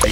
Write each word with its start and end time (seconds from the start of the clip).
Ciao 0.00 0.10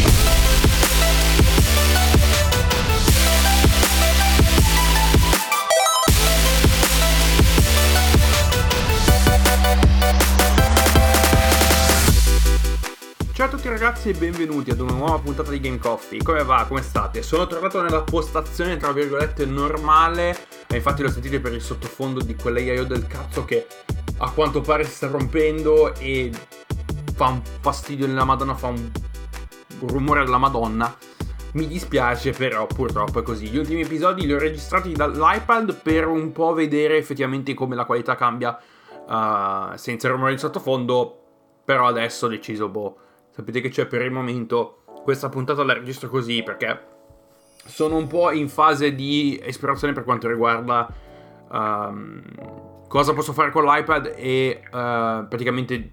a 13.47 13.49
tutti 13.49 13.69
ragazzi 13.69 14.09
e 14.09 14.15
benvenuti 14.15 14.71
ad 14.71 14.81
una 14.81 14.93
nuova 14.93 15.21
puntata 15.21 15.51
di 15.51 15.61
Game 15.61 15.79
Coffee. 15.79 16.21
Come 16.21 16.43
va? 16.43 16.65
Come 16.67 16.83
state? 16.83 17.23
Sono 17.23 17.47
tornato 17.47 17.81
nella 17.81 18.03
postazione 18.03 18.77
tra 18.77 18.91
virgolette 18.91 19.47
normale 19.47 20.37
e 20.67 20.77
infatti 20.77 21.03
lo 21.03 21.11
sentite 21.11 21.39
per 21.39 21.53
il 21.53 21.63
sottofondo 21.63 22.21
di 22.21 22.35
quell'AIO 22.35 22.85
del 22.85 23.07
cazzo 23.07 23.45
che 23.45 23.69
a 24.19 24.31
quanto 24.33 24.61
pare 24.63 24.85
si 24.85 24.91
sta 24.91 25.07
rompendo 25.07 25.95
e 25.95 26.33
fa 27.15 27.29
un 27.29 27.41
fastidio 27.61 28.09
nella 28.09 28.25
madonna, 28.25 28.57
fa 28.57 28.67
un 28.67 28.91
rumore 29.81 30.25
della 30.25 30.39
madonna. 30.39 30.95
Mi 31.53 31.67
dispiace 31.67 32.33
però 32.33 32.67
purtroppo 32.67 33.21
è 33.21 33.23
così. 33.23 33.49
Gli 33.49 33.57
ultimi 33.57 33.83
episodi 33.83 34.27
li 34.27 34.33
ho 34.33 34.39
registrati 34.39 34.93
dall'iPad 34.93 35.81
per 35.83 36.07
un 36.07 36.33
po' 36.33 36.53
vedere 36.53 36.99
effettivamente 36.99 37.55
come 37.55 37.75
la 37.75 37.85
qualità 37.85 38.15
cambia 38.15 38.59
uh, 39.07 39.77
senza 39.77 40.07
il 40.07 40.13
rumore 40.13 40.33
di 40.33 40.39
sottofondo, 40.39 41.23
però 41.65 41.87
adesso 41.87 42.27
ho 42.27 42.29
deciso 42.29 42.69
boh 42.69 42.99
sapete 43.37 43.61
che 43.61 43.69
c'è 43.69 43.87
per 43.87 44.03
il 44.03 44.11
momento. 44.11 44.83
Questa 45.03 45.29
puntata 45.29 45.63
la 45.63 45.75
registro 45.75 46.09
così 46.09 46.43
perché 46.43 46.95
sono 47.65 47.97
un 47.97 48.07
po' 48.07 48.31
in 48.33 48.49
fase 48.49 48.95
di 48.95 49.39
esplorazione 49.43 49.93
per 49.93 50.05
quanto 50.05 50.27
riguarda 50.27 50.89
um, 51.51 52.23
cosa 52.89 53.13
posso 53.13 53.33
fare 53.33 53.51
con 53.51 53.65
l'iPad 53.65 54.15
e 54.17 54.63
uh, 54.65 55.29
praticamente 55.29 55.93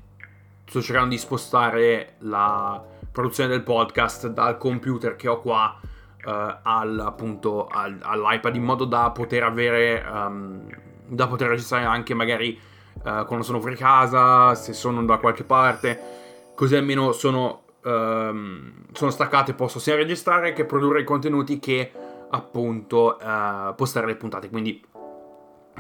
sto 0.66 0.82
cercando 0.82 1.10
di 1.10 1.18
spostare 1.18 2.16
la 2.20 2.82
produzione 3.14 3.50
del 3.50 3.64
podcast 3.64 4.28
dal 4.28 4.58
computer 4.58 5.16
che 5.16 5.30
ho 5.30 5.40
qua 5.40 5.80
uh, 5.82 6.30
al, 6.64 7.00
appunto 7.00 7.68
al, 7.68 7.98
all'iPad 8.02 8.56
in 8.56 8.64
modo 8.64 8.84
da 8.84 9.12
poter 9.12 9.44
avere 9.44 10.04
um, 10.06 10.68
da 11.08 11.28
poter 11.28 11.48
registrare 11.48 11.86
anche 11.86 12.14
magari 12.14 12.60
uh, 12.96 13.26
quando 13.26 13.44
sono 13.44 13.62
fuori 13.62 13.78
casa 13.78 14.54
se 14.56 14.74
sono 14.74 15.06
da 15.06 15.18
qualche 15.18 15.46
parte 15.46 16.24
così 16.56 16.76
almeno 16.76 17.12
sono, 17.12 17.64
um, 17.84 18.72
sono 18.92 19.12
staccato 19.12 19.52
e 19.52 19.54
posso 19.54 19.80
sia 19.80 19.96
registrare 19.96 20.54
che 20.54 20.66
produrre 20.66 21.02
i 21.02 21.06
contenuti 21.06 21.60
che 21.60 21.92
appunto 22.30 23.18
uh, 23.22 23.76
postare 23.76 24.08
le 24.08 24.16
puntate. 24.16 24.50
Quindi 24.50 24.84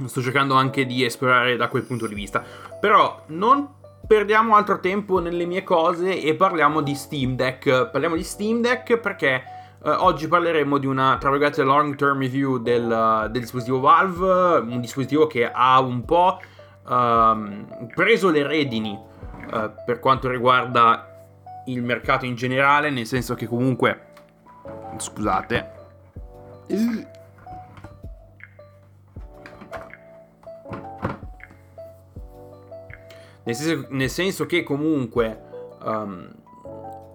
sto 0.05 0.21
cercando 0.21 0.55
anche 0.55 0.85
di 0.85 1.03
esplorare 1.03 1.55
da 1.55 1.67
quel 1.67 1.83
punto 1.83 2.07
di 2.07 2.15
vista. 2.15 2.43
Però 2.79 3.23
non 3.27 3.81
perdiamo 4.05 4.55
altro 4.55 4.79
tempo 4.79 5.19
nelle 5.19 5.45
mie 5.45 5.63
cose 5.63 6.21
e 6.21 6.35
parliamo 6.35 6.81
di 6.81 6.95
Steam 6.95 7.35
Deck. 7.35 7.89
Parliamo 7.89 8.15
di 8.15 8.23
Steam 8.23 8.61
Deck 8.61 8.97
perché 8.97 9.43
uh, 9.79 9.89
oggi 9.89 10.27
parleremo 10.27 10.77
di 10.77 10.85
una, 10.85 11.17
tra 11.19 11.29
virgolette, 11.29 11.63
long 11.63 11.95
term 11.95 12.19
review 12.19 12.57
del, 12.57 12.83
uh, 12.83 13.29
del, 13.29 13.41
dispositivo 13.41 13.79
Valve, 13.79 14.59
un 14.59 14.81
dispositivo 14.81 15.27
che 15.27 15.49
ha 15.49 15.79
un 15.79 16.03
po' 16.05 16.39
uh, 16.85 17.87
preso 17.93 18.29
le 18.29 18.45
redini 18.45 18.91
uh, 18.91 19.71
per 19.85 19.99
quanto 19.99 20.29
riguarda 20.29 21.07
il 21.67 21.81
mercato 21.81 22.25
in 22.25 22.35
generale, 22.35 22.89
nel 22.89 23.05
senso 23.05 23.35
che 23.35 23.47
comunque, 23.47 24.07
scusate, 24.97 25.71
nel 33.43 33.55
senso, 33.55 33.87
nel 33.89 34.09
senso 34.09 34.45
che 34.45 34.63
comunque 34.63 35.41
um, 35.83 36.29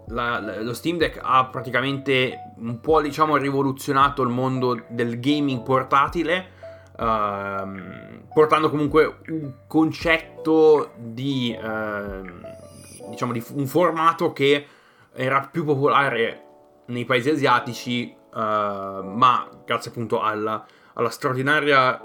la, 0.08 0.40
la, 0.40 0.60
lo 0.60 0.74
Steam 0.74 0.96
Deck 0.96 1.20
ha 1.22 1.46
praticamente 1.46 2.52
un 2.56 2.80
po' 2.80 3.00
diciamo 3.00 3.36
rivoluzionato 3.36 4.22
il 4.22 4.30
mondo 4.30 4.84
del 4.88 5.20
gaming 5.20 5.62
portatile 5.62 6.56
Uh, 6.98 8.24
portando 8.34 8.68
comunque 8.68 9.20
un 9.28 9.52
concetto 9.68 10.94
di, 10.96 11.56
uh, 11.56 13.08
diciamo, 13.08 13.30
di 13.30 13.40
un 13.52 13.67
formato 13.67 14.33
che 14.33 14.67
era 15.12 15.48
più 15.48 15.64
popolare 15.64 16.42
nei 16.86 17.05
paesi 17.05 17.30
asiatici, 17.30 18.12
uh, 18.33 18.38
ma 18.38 19.48
grazie 19.64 19.92
appunto 19.92 20.20
alla, 20.20 20.67
alla 20.94 21.11
straordinaria, 21.11 22.00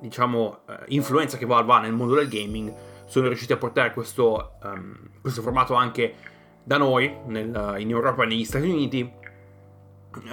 diciamo, 0.00 0.58
eh, 0.68 0.78
influenza 0.88 1.36
che 1.38 1.46
Valve 1.46 1.72
ha 1.72 1.80
nel 1.80 1.92
mondo 1.92 2.14
del 2.14 2.28
gaming, 2.28 2.72
sono 3.06 3.28
riusciti 3.28 3.52
a 3.52 3.56
portare 3.56 3.92
questo, 3.92 4.58
um, 4.62 4.94
questo 5.20 5.42
formato 5.42 5.74
anche 5.74 6.14
da 6.62 6.76
noi, 6.76 7.16
nel, 7.26 7.76
in 7.78 7.90
Europa 7.90 8.24
e 8.24 8.26
negli 8.26 8.44
Stati 8.44 8.68
Uniti, 8.68 9.10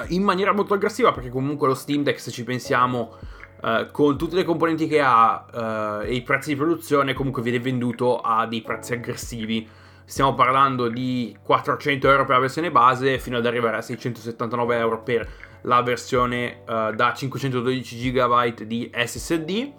in 0.09 0.23
maniera 0.23 0.53
molto 0.53 0.73
aggressiva, 0.73 1.11
perché 1.11 1.29
comunque 1.29 1.67
lo 1.67 1.75
Steam 1.75 2.03
Deck, 2.03 2.19
se 2.19 2.31
ci 2.31 2.43
pensiamo, 2.43 3.15
Uh, 3.63 3.89
con 3.91 4.17
tutte 4.17 4.35
le 4.35 4.43
componenti 4.43 4.87
che 4.87 4.99
ha 4.99 6.01
uh, 6.01 6.05
e 6.05 6.15
i 6.15 6.21
prezzi 6.21 6.49
di 6.49 6.57
produzione 6.57 7.13
comunque 7.13 7.41
viene 7.41 7.61
venduto 7.61 8.19
a 8.19 8.45
dei 8.45 8.61
prezzi 8.61 8.91
aggressivi. 8.91 9.65
Stiamo 10.03 10.33
parlando 10.33 10.89
di 10.89 11.33
400 11.41 12.09
euro 12.09 12.25
per 12.25 12.35
la 12.35 12.41
versione 12.41 12.71
base 12.71 13.19
fino 13.19 13.37
ad 13.37 13.45
arrivare 13.45 13.77
a 13.77 13.81
679 13.81 14.77
euro 14.77 15.01
per 15.01 15.31
la 15.61 15.81
versione 15.81 16.63
uh, 16.67 16.93
da 16.93 17.13
512 17.15 18.11
GB 18.11 18.63
di 18.63 18.91
SSD. 18.93 19.71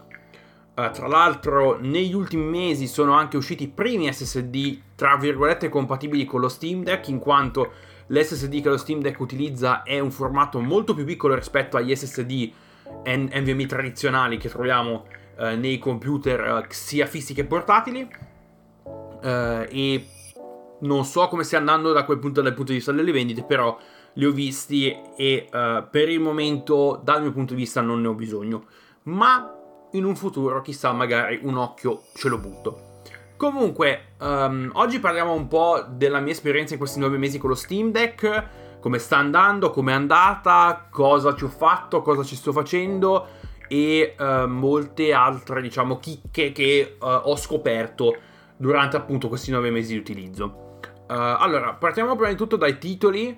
Tra 0.75 1.07
l'altro 1.07 1.79
negli 1.81 2.15
ultimi 2.15 2.45
mesi 2.45 2.89
sono 2.89 3.13
anche 3.13 3.37
usciti 3.37 3.65
i 3.65 3.69
primi 3.69 4.13
SSD 4.13 4.81
tra 4.97 5.17
virgolette 5.17 5.69
compatibili 5.69 6.25
con 6.25 6.41
lo 6.41 6.49
Steam 6.49 6.83
Deck 6.83 7.09
in 7.09 7.21
quanto 7.21 7.73
l'SSD 8.09 8.61
che 8.61 8.69
lo 8.69 8.77
Steam 8.77 9.01
Deck 9.01 9.21
utilizza 9.21 9.83
è 9.85 10.01
un 10.01 10.11
formato 10.11 10.61
molto 10.61 10.95
più 10.95 11.05
piccolo 11.05 11.35
rispetto 11.35 11.77
agli 11.77 11.95
SSD 11.95 12.51
NVMe 13.05 13.67
tradizionali 13.67 14.37
che 14.37 14.49
troviamo 14.49 15.07
eh, 15.39 15.57
nei 15.57 15.79
computer 15.79 16.41
eh, 16.41 16.67
sia 16.71 17.07
fissi 17.07 17.35
che 17.35 17.45
portatili. 17.45 18.33
E 19.25 20.07
non 20.81 21.05
so 21.05 21.29
come 21.29 21.45
stia 21.45 21.59
andando 21.59 21.93
da 21.93 22.05
quel 22.05 22.19
punto 22.19 22.43
dal 22.43 22.53
punto 22.53 22.73
di 22.73 22.77
vista 22.77 22.93
delle 22.93 23.11
vendite 23.11 23.43
però 23.43 23.79
li 24.15 24.27
ho 24.27 24.33
visti 24.33 24.95
e 25.17 25.49
uh, 25.51 25.89
per 25.91 26.09
il 26.09 26.21
momento 26.21 27.01
dal 27.03 27.23
mio 27.23 27.33
punto 27.33 27.55
di 27.55 27.61
vista 27.61 27.81
non 27.81 28.01
ne 28.01 28.09
ho 28.09 28.15
bisogno. 28.15 28.67
Ma 29.05 29.53
in 29.95 30.05
un 30.05 30.15
futuro 30.15 30.61
chissà 30.61 30.93
magari 30.93 31.41
un 31.43 31.57
occhio 31.57 32.03
ce 32.15 32.29
lo 32.29 32.39
butto 32.39 33.01
comunque 33.37 34.15
um, 34.21 34.71
oggi 34.75 35.01
parliamo 35.01 35.33
un 35.33 35.49
po' 35.49 35.85
della 35.89 36.21
mia 36.21 36.33
esperienza 36.33 36.75
in 36.75 36.79
questi 36.79 37.01
nove 37.01 37.19
mesi 37.19 37.39
con 37.39 37.51
lo 37.51 37.57
Steam 37.57 37.91
Deck 37.91 38.63
come 38.85 38.99
sta 38.99 39.17
andando, 39.17 39.71
come 39.71 39.93
è 39.93 39.95
andata, 39.95 40.89
cosa 40.91 41.35
ci 41.35 41.45
ho 41.45 41.49
fatto, 41.49 42.03
cosa 42.03 42.23
ci 42.23 42.37
sto 42.37 42.53
facendo 42.53 43.27
e 43.67 44.15
uh, 44.19 44.47
molte 44.47 45.15
altre, 45.15 45.63
diciamo, 45.63 45.99
chicche 45.99 46.53
che 46.53 46.99
uh, 47.01 47.07
ho 47.07 47.35
scoperto 47.37 48.15
durante 48.59 48.99
appunto 48.99 49.29
questi 49.29 49.51
nove 49.51 49.71
mesi 49.71 49.95
di 49.95 49.99
utilizzo. 49.99 50.81
Uh, 51.09 51.15
allora, 51.15 51.73
partiamo 51.73 52.15
prima 52.15 52.29
di 52.29 52.37
tutto 52.37 52.57
dai 52.57 52.77
titoli. 52.77 53.35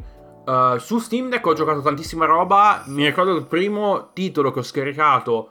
su 0.78 0.99
Steam 0.99 1.28
Deck 1.28 1.47
ho 1.47 1.55
giocato 1.55 1.81
tantissima 1.81 2.25
roba. 2.25 2.83
Mi 2.87 3.05
ricordo 3.05 3.37
il 3.37 3.47
primo 3.47 4.11
titolo 4.12 4.50
che 4.50 4.59
ho 4.59 4.65
scaricato 4.65 5.50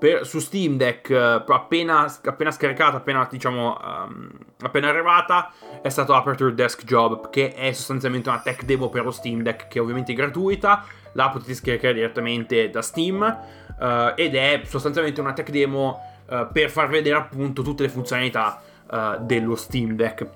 per, 0.00 0.26
su 0.26 0.38
Steam 0.38 0.78
Deck 0.78 1.10
appena, 1.10 2.12
appena 2.24 2.50
scaricata, 2.50 2.96
appena 2.96 3.28
diciamo 3.30 3.76
um, 3.80 4.30
appena 4.62 4.88
arrivata 4.88 5.52
è 5.82 5.90
stato 5.90 6.14
Aperture 6.14 6.54
Desk 6.54 6.84
Job 6.84 7.28
che 7.28 7.52
è 7.52 7.70
sostanzialmente 7.72 8.30
una 8.30 8.40
tech 8.40 8.64
demo 8.64 8.88
per 8.88 9.04
lo 9.04 9.10
Steam 9.10 9.42
Deck 9.42 9.68
che 9.68 9.78
è 9.78 9.82
ovviamente 9.82 10.14
gratuita 10.14 10.84
la 11.12 11.28
potete 11.28 11.54
scaricare 11.54 11.92
direttamente 11.92 12.70
da 12.70 12.80
Steam 12.80 13.20
uh, 13.20 14.12
ed 14.16 14.34
è 14.34 14.62
sostanzialmente 14.64 15.20
una 15.20 15.34
tech 15.34 15.50
demo 15.50 16.00
uh, 16.28 16.50
per 16.50 16.70
far 16.70 16.88
vedere 16.88 17.16
appunto 17.16 17.60
tutte 17.60 17.82
le 17.82 17.90
funzionalità 17.90 18.62
uh, 18.90 19.22
dello 19.24 19.54
Steam 19.54 19.96
Deck. 19.96 20.26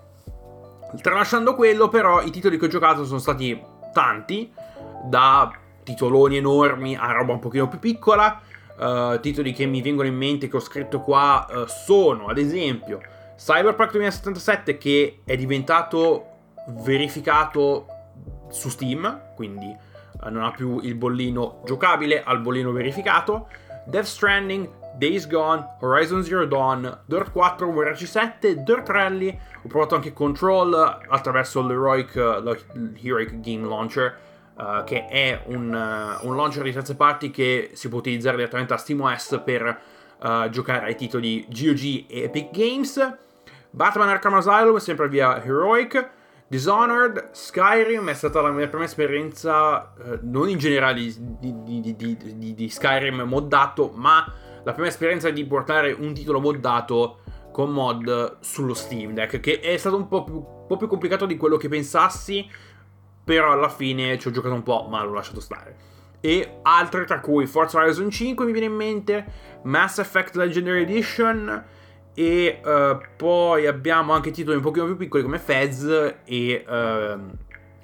Tralasciando 1.00 1.54
quello 1.54 1.88
però 1.88 2.20
i 2.22 2.30
titoli 2.30 2.58
che 2.58 2.66
ho 2.66 2.68
giocato 2.68 3.04
sono 3.06 3.18
stati 3.18 3.60
tanti 3.94 4.52
da 5.04 5.50
titoloni 5.82 6.36
enormi 6.36 6.96
a 6.96 7.12
roba 7.12 7.32
un 7.32 7.38
pochino 7.38 7.66
più 7.68 7.78
piccola 7.78 8.40
Uh, 8.76 9.20
titoli 9.20 9.52
che 9.52 9.66
mi 9.66 9.80
vengono 9.80 10.08
in 10.08 10.16
mente 10.16 10.48
che 10.48 10.56
ho 10.56 10.60
scritto 10.60 11.00
qua 11.00 11.46
uh, 11.48 11.64
sono 11.66 12.26
ad 12.26 12.38
esempio 12.38 13.00
Cyberpunk 13.36 13.92
2077 13.92 14.78
che 14.78 15.20
è 15.24 15.36
diventato 15.36 16.26
verificato 16.82 17.86
su 18.48 18.68
Steam, 18.68 19.34
quindi 19.36 19.66
uh, 19.66 20.28
non 20.28 20.42
ha 20.42 20.50
più 20.50 20.80
il 20.80 20.94
bollino 20.94 21.62
giocabile, 21.64 22.22
ha 22.22 22.32
il 22.32 22.40
bollino 22.40 22.72
verificato. 22.72 23.48
Death 23.86 24.06
Stranding, 24.06 24.68
Days 24.96 25.26
Gone, 25.26 25.76
Horizon 25.80 26.22
Zero 26.22 26.46
Dawn, 26.46 27.00
Dirt 27.04 27.32
4, 27.32 27.66
WRC 27.68 28.06
7, 28.06 28.62
Dirt 28.62 28.88
Rally, 28.88 29.38
ho 29.62 29.68
provato 29.68 29.94
anche 29.94 30.12
Control 30.12 31.00
attraverso 31.08 31.60
l'Heroic, 31.66 32.14
l'Heroic 32.14 33.40
Game 33.40 33.66
Launcher 33.66 34.16
uh, 34.56 34.84
che 34.84 35.06
è 35.06 35.42
un, 35.46 35.72
uh, 35.72 36.26
un, 36.26 36.36
launcher 36.36 36.62
di 36.62 36.72
terze 36.72 36.96
parti 36.96 37.30
che 37.30 37.70
si 37.74 37.88
può 37.88 37.98
utilizzare 37.98 38.36
direttamente 38.36 38.74
a 38.74 38.76
SteamOS 38.76 39.42
per 39.44 39.80
uh, 40.20 40.48
giocare 40.48 40.86
ai 40.86 40.96
titoli 40.96 41.46
GOG 41.48 42.06
e 42.08 42.22
Epic 42.22 42.50
Games. 42.50 43.16
Batman 43.70 44.08
Arkham 44.08 44.34
Asylum 44.34 44.76
sempre 44.76 45.08
via 45.08 45.42
Heroic. 45.42 46.10
Dishonored, 46.46 47.30
Skyrim 47.32 48.08
è 48.08 48.14
stata 48.14 48.40
la 48.40 48.50
mia 48.50 48.68
prima 48.68 48.84
esperienza, 48.84 49.92
non 50.20 50.48
in 50.48 50.58
generale 50.58 51.00
di, 51.00 51.14
di, 51.40 51.96
di, 51.96 52.54
di, 52.54 52.68
Skyrim 52.68 53.22
moddato, 53.22 53.90
ma 53.94 54.32
la 54.62 54.72
prima 54.72 54.86
esperienza 54.86 55.30
di 55.30 55.44
portare 55.46 55.90
un 55.90 56.12
titolo 56.12 56.40
moddato 56.40 57.20
con 57.50 57.70
mod 57.70 58.38
sullo 58.40 58.74
Steam 58.74 59.14
Deck, 59.14 59.38
che 59.38 59.60
è 59.60 59.76
stato 59.76 59.96
un 59.96 60.08
po' 60.08 60.24
più, 60.24 60.34
un 60.34 60.66
po 60.66 60.76
più 60.76 60.88
complicato 60.88 61.24
di 61.24 61.36
quello 61.36 61.56
che 61.56 61.68
pensassi, 61.68 62.48
però 63.24 63.52
alla 63.52 63.68
fine 63.68 64.18
ci 64.18 64.28
ho 64.28 64.30
giocato 64.30 64.54
un 64.54 64.62
po', 64.62 64.86
ma 64.88 65.02
l'ho 65.02 65.14
lasciato 65.14 65.40
stare. 65.40 65.92
E 66.20 66.58
altre 66.62 67.04
tra 67.04 67.20
cui 67.20 67.46
Forza 67.46 67.78
Horizon 67.78 68.10
5 68.10 68.44
mi 68.44 68.52
viene 68.52 68.66
in 68.66 68.74
mente, 68.74 69.24
Mass 69.64 69.98
Effect 69.98 70.36
Legendary 70.36 70.82
Edition 70.82 71.64
e 72.14 72.60
uh, 72.64 72.98
poi 73.16 73.66
abbiamo 73.66 74.12
anche 74.12 74.30
titoli 74.30 74.56
un 74.56 74.62
pochino 74.62 74.86
più 74.86 74.96
piccoli 74.96 75.22
come 75.24 75.38
Fez 75.38 76.14
e 76.24 76.64
uh, 76.66 77.20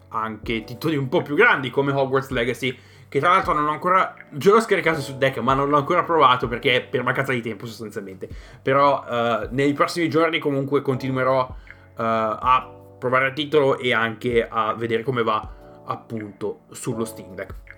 anche 0.09 0.65
titoli 0.65 0.97
un 0.97 1.09
po' 1.09 1.23
più 1.23 1.35
grandi 1.35 1.69
come 1.71 1.91
Hogwarts 1.91 2.31
Legacy 2.31 2.79
che 3.09 3.19
tra 3.19 3.31
l'altro 3.31 3.55
non 3.55 3.67
ho 3.67 3.73
ancora 3.73 4.15
ce 4.39 4.51
l'ho 4.51 4.61
scaricato 4.61 5.01
su 5.01 5.19
deck 5.19 5.39
ma 5.39 5.55
non 5.55 5.69
l'ho 5.69 5.79
ancora 5.79 6.05
provato 6.05 6.47
perché 6.47 6.77
è 6.77 6.83
per 6.83 7.03
mancanza 7.03 7.33
di 7.33 7.41
tempo 7.41 7.67
sostanzialmente 7.67 8.29
però 8.63 9.05
uh, 9.05 9.49
nei 9.51 9.73
prossimi 9.73 10.09
giorni 10.09 10.39
comunque 10.39 10.81
continuerò 10.81 11.57
a 11.97 12.80
provare 13.01 13.29
il 13.29 13.33
titolo 13.33 13.79
e 13.79 13.93
anche 13.93 14.47
a 14.49 14.75
vedere 14.75 15.03
come 15.03 15.25
va 15.25 15.83
appunto 15.87 16.67
sullo 16.71 17.05
Steam 17.05 17.35
Deck 17.35 17.71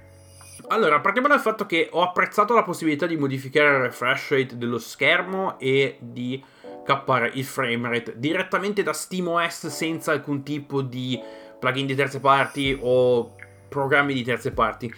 allora, 0.68 1.00
partiamo 1.00 1.28
dal 1.28 1.40
fatto 1.40 1.66
che 1.66 1.88
ho 1.90 2.02
apprezzato 2.02 2.54
la 2.54 2.62
possibilità 2.62 3.06
di 3.06 3.16
modificare 3.16 3.76
il 3.76 3.82
refresh 3.82 4.30
rate 4.30 4.56
dello 4.56 4.78
schermo 4.78 5.58
e 5.58 5.98
di 6.00 6.42
cappare 6.84 7.30
il 7.34 7.44
frame 7.44 7.88
rate 7.88 8.14
direttamente 8.16 8.82
da 8.82 8.92
SteamOS 8.92 9.66
senza 9.66 10.12
alcun 10.12 10.42
tipo 10.42 10.80
di 10.80 11.20
plugin 11.58 11.86
di 11.86 11.94
terze 11.94 12.20
parti 12.20 12.76
o 12.80 13.34
programmi 13.68 14.14
di 14.14 14.22
terze 14.22 14.52
parti. 14.52 14.92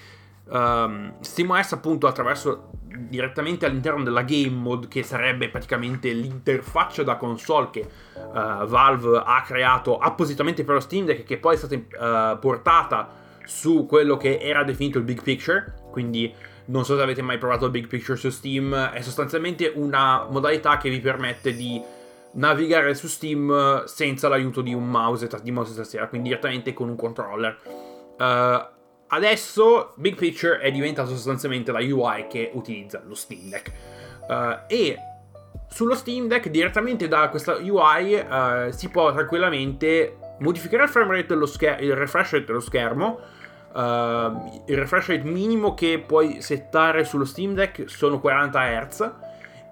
Um, 0.47 1.15
SteamOS 1.21 1.73
appunto 1.73 2.07
attraverso 2.07 2.71
direttamente 2.97 3.67
all'interno 3.67 4.03
della 4.03 4.23
game 4.23 4.51
mode 4.51 4.89
che 4.89 5.03
sarebbe 5.03 5.49
praticamente 5.49 6.13
l'interfaccia 6.13 7.03
da 7.03 7.17
console 7.17 7.71
che 7.71 7.81
uh, 7.81 8.67
Valve 8.67 9.23
ha 9.25 9.43
creato 9.43 9.99
appositamente 9.99 10.65
per 10.65 10.75
lo 10.75 10.81
Steam 10.81 11.05
Deck 11.05 11.25
che 11.25 11.39
poi 11.39 11.55
è 11.55 11.59
stata 11.59 11.75
uh, 11.75 12.39
portata 12.39 13.23
su 13.45 13.87
quello 13.87 14.17
che 14.17 14.39
era 14.39 14.65
definito 14.65 14.99
il 14.99 15.05
big 15.05 15.23
picture, 15.23 15.75
quindi 15.91 16.33
non 16.67 16.85
so 16.85 16.97
se 16.97 17.03
avete 17.03 17.23
mai 17.23 17.39
provato 17.39 17.67
il 17.67 17.71
big 17.71 17.87
picture 17.87 18.17
su 18.17 18.31
Steam, 18.31 18.75
è 18.75 19.01
sostanzialmente 19.03 19.71
una 19.75 20.27
modalità 20.31 20.79
che 20.79 20.89
vi 20.89 21.01
permette 21.01 21.55
di 21.55 21.81
navigare 22.33 22.95
su 22.95 23.07
Steam 23.07 23.85
senza 23.85 24.29
l'aiuto 24.29 24.63
di 24.63 24.73
un 24.73 24.89
mouse, 24.89 25.29
di 25.43 25.51
mouse 25.51 25.75
tastiera, 25.75 26.09
quindi 26.09 26.29
direttamente 26.29 26.73
con 26.73 26.89
un 26.89 26.97
controller. 26.97 27.59
Uh, 28.19 28.74
adesso 29.15 29.93
Big 29.97 30.17
Picture 30.17 30.59
è 30.59 30.71
diventato 30.71 31.11
sostanzialmente 31.11 31.73
la 31.73 31.79
UI 31.79 32.27
che 32.29 32.51
utilizza 32.53 33.03
lo 33.05 33.15
Steam 33.15 33.49
Deck. 33.49 33.73
Uh, 34.29 34.59
e 34.67 34.99
sullo 35.69 35.95
Steam 35.95 36.29
Deck, 36.29 36.49
direttamente 36.49 37.09
da 37.09 37.29
questa 37.29 37.57
UI, 37.57 38.15
uh, 38.15 38.71
si 38.71 38.89
può 38.89 39.13
tranquillamente 39.13 40.19
modificare 40.39 40.85
il 40.85 40.89
frame 40.89 41.15
rate 41.15 41.27
dello 41.29 41.47
schermo, 41.47 41.85
il 41.85 41.95
refresh 41.95 42.33
rate 42.33 42.45
dello 42.45 42.61
schermo. 42.61 43.19
Uh, 43.73 44.63
il 44.67 44.77
refresh 44.77 45.09
rate 45.09 45.25
minimo 45.25 45.75
che 45.75 46.03
puoi 46.05 46.41
settare 46.41 47.05
sullo 47.05 47.25
Steam 47.25 47.55
Deck 47.55 47.89
sono 47.91 48.21
40 48.21 48.87
Hz 48.87 49.13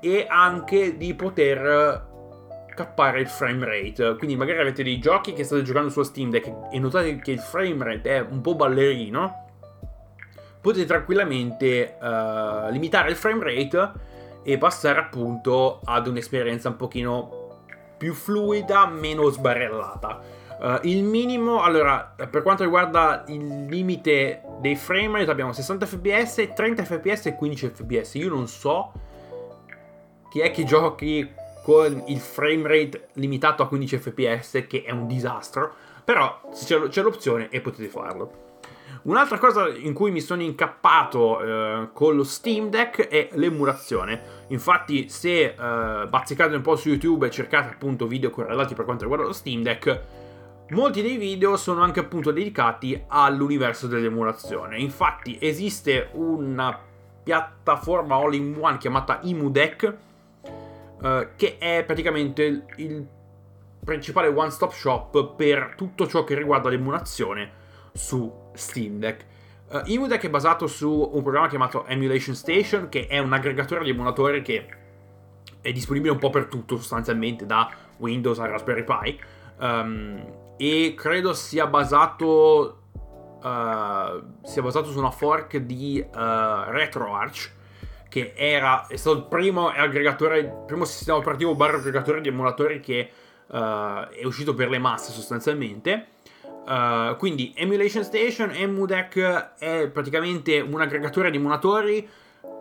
e 0.01 0.27
anche 0.29 0.97
di 0.97 1.15
poter 1.15 2.11
cappare 2.75 3.21
il 3.21 3.29
frame 3.29 3.65
rate. 3.65 4.17
Quindi 4.17 4.37
magari 4.37 4.61
avete 4.61 4.83
dei 4.83 4.99
giochi 4.99 5.33
che 5.33 5.45
state 5.45 5.63
giocando 5.63 5.91
sullo 5.91 6.05
Steam 6.05 6.31
Deck 6.31 6.51
e 6.71 6.79
notate 6.79 7.17
che 7.17 7.33
il 7.33 7.39
frame 7.39 7.85
rate 7.85 8.17
è 8.17 8.21
un 8.21 8.41
po' 8.41 8.55
ballerino. 8.55 9.47
Potete 10.61 10.85
tranquillamente 10.85 11.97
uh, 12.01 12.71
limitare 12.71 13.11
il 13.11 13.17
frame 13.17 13.45
rate 13.45 13.93
e 14.45 14.59
passare 14.59 14.99
appunto 14.99 15.81
ad 15.85 16.07
un'esperienza 16.07 16.69
un 16.69 16.77
pochino 16.77 17.61
più 17.97 18.15
fluida, 18.15 18.87
meno 18.87 19.29
sbarellata. 19.29 20.41
Uh, 20.61 20.79
il 20.87 21.03
minimo, 21.03 21.63
allora, 21.63 22.15
per 22.17 22.43
quanto 22.43 22.63
riguarda 22.63 23.25
il 23.29 23.67
limite 23.67 24.43
dei 24.61 24.77
frame 24.77 25.19
rate 25.19 25.31
abbiamo 25.31 25.53
60 25.53 25.87
fps, 25.87 26.53
30 26.55 26.85
fps 26.85 27.27
e 27.27 27.35
15 27.35 27.69
fps. 27.69 28.15
Io 28.15 28.29
non 28.29 28.47
so 28.47 28.93
chi 30.31 30.41
è 30.41 30.51
che 30.51 30.65
giochi 30.65 31.41
con 31.63 32.05
il 32.07 32.19
frame 32.19 32.67
rate 32.67 33.09
limitato 33.15 33.63
a 33.63 33.69
15 33.69 33.99
fps, 33.99 34.65
che 34.69 34.83
è 34.85 34.91
un 34.91 35.07
disastro, 35.07 35.73
però 36.05 36.41
c'è, 36.53 36.81
c'è 36.89 37.03
l'opzione 37.03 37.49
e 37.51 37.61
potete 37.61 37.89
farlo. 37.89 38.41
Un'altra 39.03 39.39
cosa 39.39 39.69
in 39.69 39.95
cui 39.95 40.13
mi 40.13 40.21
sono 40.21 40.43
incappato 40.43 41.41
eh, 41.41 41.89
con 41.93 42.15
lo 42.15 42.25
Steam 42.25 42.69
Deck 42.69 43.09
è 43.09 43.31
l'emulazione. 43.33 44.45
Infatti, 44.49 45.09
se 45.09 45.43
eh, 45.45 46.07
bazzicate 46.07 46.55
un 46.55 46.63
po' 46.63 46.77
su 46.77 46.89
YouTube 46.89 47.27
e 47.27 47.31
cercate 47.31 47.71
appunto 47.71 48.07
video 48.07 48.31
correlati 48.31 48.75
per 48.75 48.85
quanto 48.85 49.03
riguarda 49.03 49.27
lo 49.27 49.33
Steam 49.33 49.63
Deck, 49.63 50.01
Molti 50.73 51.03
dei 51.03 51.19
video 51.19 51.59
sono 51.59 51.83
anche 51.83 52.01
appunto 52.01 52.31
dedicati 52.31 52.99
all'universo 53.09 53.87
dell'emulazione. 53.89 54.79
Infatti 54.79 55.37
esiste 55.39 56.09
una 56.13 56.79
piattaforma 57.23 58.17
all-in-one 58.17 58.79
chiamata 58.79 59.21
EmuDeck 59.21 59.97
eh, 61.03 61.29
che 61.37 61.59
è 61.59 61.83
praticamente 61.85 62.65
il, 62.77 63.07
principale 63.85 64.29
one-stop 64.29 64.71
shop 64.73 65.35
per 65.35 65.75
tutto 65.77 66.07
ciò 66.07 66.23
che 66.23 66.37
riguarda 66.37 66.69
l'emulazione 66.69 67.51
su 67.93 68.33
Steam 68.55 68.99
Deck. 68.99 69.27
Uh, 69.69 69.83
EmuDeck 69.87 70.25
è 70.25 70.31
basato 70.31 70.67
su 70.67 71.11
un 71.13 71.23
programma 71.23 71.49
chiamato 71.49 71.87
Emulation 71.87 72.35
Station 72.35 72.89
che 72.89 73.07
è 73.07 73.19
un 73.19 73.33
aggregatore 73.33 73.83
di 73.83 73.91
emulatori 73.91 74.43
che 74.43 74.67
è 75.61 75.73
disponibile 75.73 76.13
un 76.13 76.19
po' 76.19 76.31
per 76.31 76.47
tutto 76.47 76.77
sostanzialmente 76.77 77.47
da 77.47 77.69
Windows 77.97 78.39
a 78.39 78.47
Raspberry 78.47 78.85
Pi. 78.85 79.21
Um, 79.59 80.25
e 80.57 80.95
credo 80.97 81.33
sia 81.33 81.67
basato 81.67 82.83
uh, 83.43 84.23
sia 84.45 84.63
basato 84.63 84.91
su 84.91 84.99
una 84.99 85.11
fork 85.11 85.57
di 85.57 86.05
uh, 86.05 86.19
RetroArch 86.69 87.53
che 88.13 88.35
era 88.37 88.87
è 88.89 88.97
stato 88.97 89.17
il 89.17 89.25
primo 89.25 89.69
aggregatore 89.69 90.39
il 90.41 90.65
primo 90.67 90.85
sistema 90.85 91.17
operativo 91.17 91.55
barra 91.55 91.79
aggregatore 91.79 92.21
di 92.21 92.29
emulatori 92.29 92.79
che 92.81 93.09
uh, 93.47 93.57
è 94.11 94.25
uscito 94.25 94.53
per 94.53 94.69
le 94.69 94.79
masse 94.79 95.13
sostanzialmente 95.13 96.09
Uh, 96.65 97.17
quindi 97.17 97.53
Emulation 97.57 98.05
Station, 98.05 98.53
EmuDeck 98.53 99.55
è 99.59 99.89
praticamente 99.89 100.61
un 100.61 100.81
aggregatore 100.81 101.33
di 101.33 101.37
emulatori, 101.37 102.09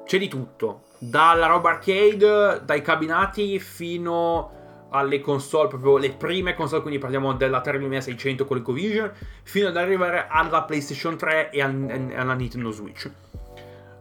c'è 0.05 0.17
di 0.17 0.27
tutto, 0.27 0.85
dalla 0.97 1.45
roba 1.45 1.69
arcade, 1.69 2.61
dai 2.65 2.81
cabinati 2.81 3.59
fino 3.59 4.87
alle 4.89 5.21
console, 5.21 5.67
proprio 5.67 5.97
le 5.97 6.13
prime 6.13 6.55
console, 6.55 6.81
quindi 6.81 6.99
parliamo 6.99 7.33
della 7.33 7.61
3600 7.61 8.45
con 8.45 8.57
l'EcoVision, 8.57 9.11
fino 9.43 9.67
ad 9.67 9.77
arrivare 9.77 10.25
alla 10.27 10.63
PlayStation 10.63 11.15
3 11.15 11.51
e 11.51 11.61
alla 11.61 12.33
Nintendo 12.33 12.71
Switch. 12.71 13.09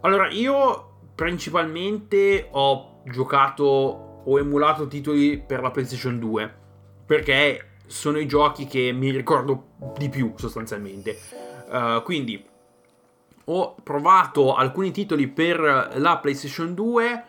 Allora, 0.01 0.29
io 0.31 0.90
principalmente 1.21 2.49
ho 2.51 3.03
giocato 3.05 4.23
o 4.25 4.39
emulato 4.39 4.87
titoli 4.87 5.37
per 5.37 5.61
la 5.61 5.71
PlayStation 5.71 6.19
2, 6.19 6.55
perché 7.05 7.73
sono 7.85 8.19
i 8.19 8.27
giochi 8.27 8.67
che 8.67 8.91
mi 8.93 9.11
ricordo 9.11 9.67
di 9.99 10.09
più 10.09 10.33
sostanzialmente. 10.37 11.19
Uh, 11.69 12.03
quindi 12.05 12.43
ho 13.45 13.75
provato 13.83 14.55
alcuni 14.55 14.93
titoli 14.93 15.29
per 15.29 15.91
la 15.97 16.17
PlayStation 16.17 16.73
2. 16.73 17.25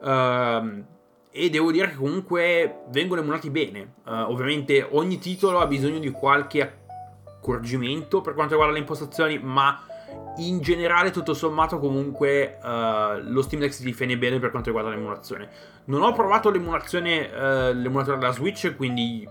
Uh, 0.00 0.84
e 1.30 1.48
devo 1.48 1.70
dire 1.70 1.90
che 1.90 1.96
comunque 1.96 2.80
vengono 2.88 3.20
emulati 3.20 3.50
bene. 3.50 3.92
Uh, 4.06 4.10
ovviamente 4.28 4.84
ogni 4.90 5.18
titolo 5.18 5.60
ha 5.60 5.68
bisogno 5.68 6.00
di 6.00 6.10
qualche 6.10 6.78
accorgimento 7.24 8.20
per 8.22 8.34
quanto 8.34 8.54
riguarda 8.54 8.74
le 8.74 8.80
impostazioni, 8.80 9.38
ma 9.38 9.86
in 10.38 10.60
generale 10.60 11.10
tutto 11.10 11.34
sommato 11.34 11.78
comunque 11.78 12.58
uh, 12.62 13.20
lo 13.22 13.42
Steam 13.42 13.60
Deck 13.60 13.72
si 13.72 13.84
difende 13.84 14.18
bene 14.18 14.38
per 14.38 14.50
quanto 14.50 14.68
riguarda 14.68 14.94
l'emulazione. 14.94 15.48
Non 15.84 16.02
ho 16.02 16.12
provato 16.12 16.50
l'emulazione, 16.50 17.26
uh, 17.26 17.72
l'emulatore 17.74 18.18
della 18.18 18.32
Switch, 18.32 18.74
quindi 18.76 19.28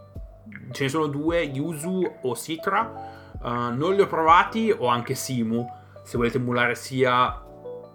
ce 0.72 0.84
ne 0.84 0.90
sono 0.90 1.08
due, 1.08 1.42
Yuzu 1.42 2.18
o 2.22 2.36
Citra. 2.36 3.14
non 3.42 3.94
li 3.94 4.02
ho 4.02 4.08
provati, 4.08 4.74
ho 4.76 4.88
anche 4.88 5.16
Simu, 5.16 5.66
se 6.04 6.18
volete 6.18 6.38
emulare 6.38 6.76
sia 6.76 7.42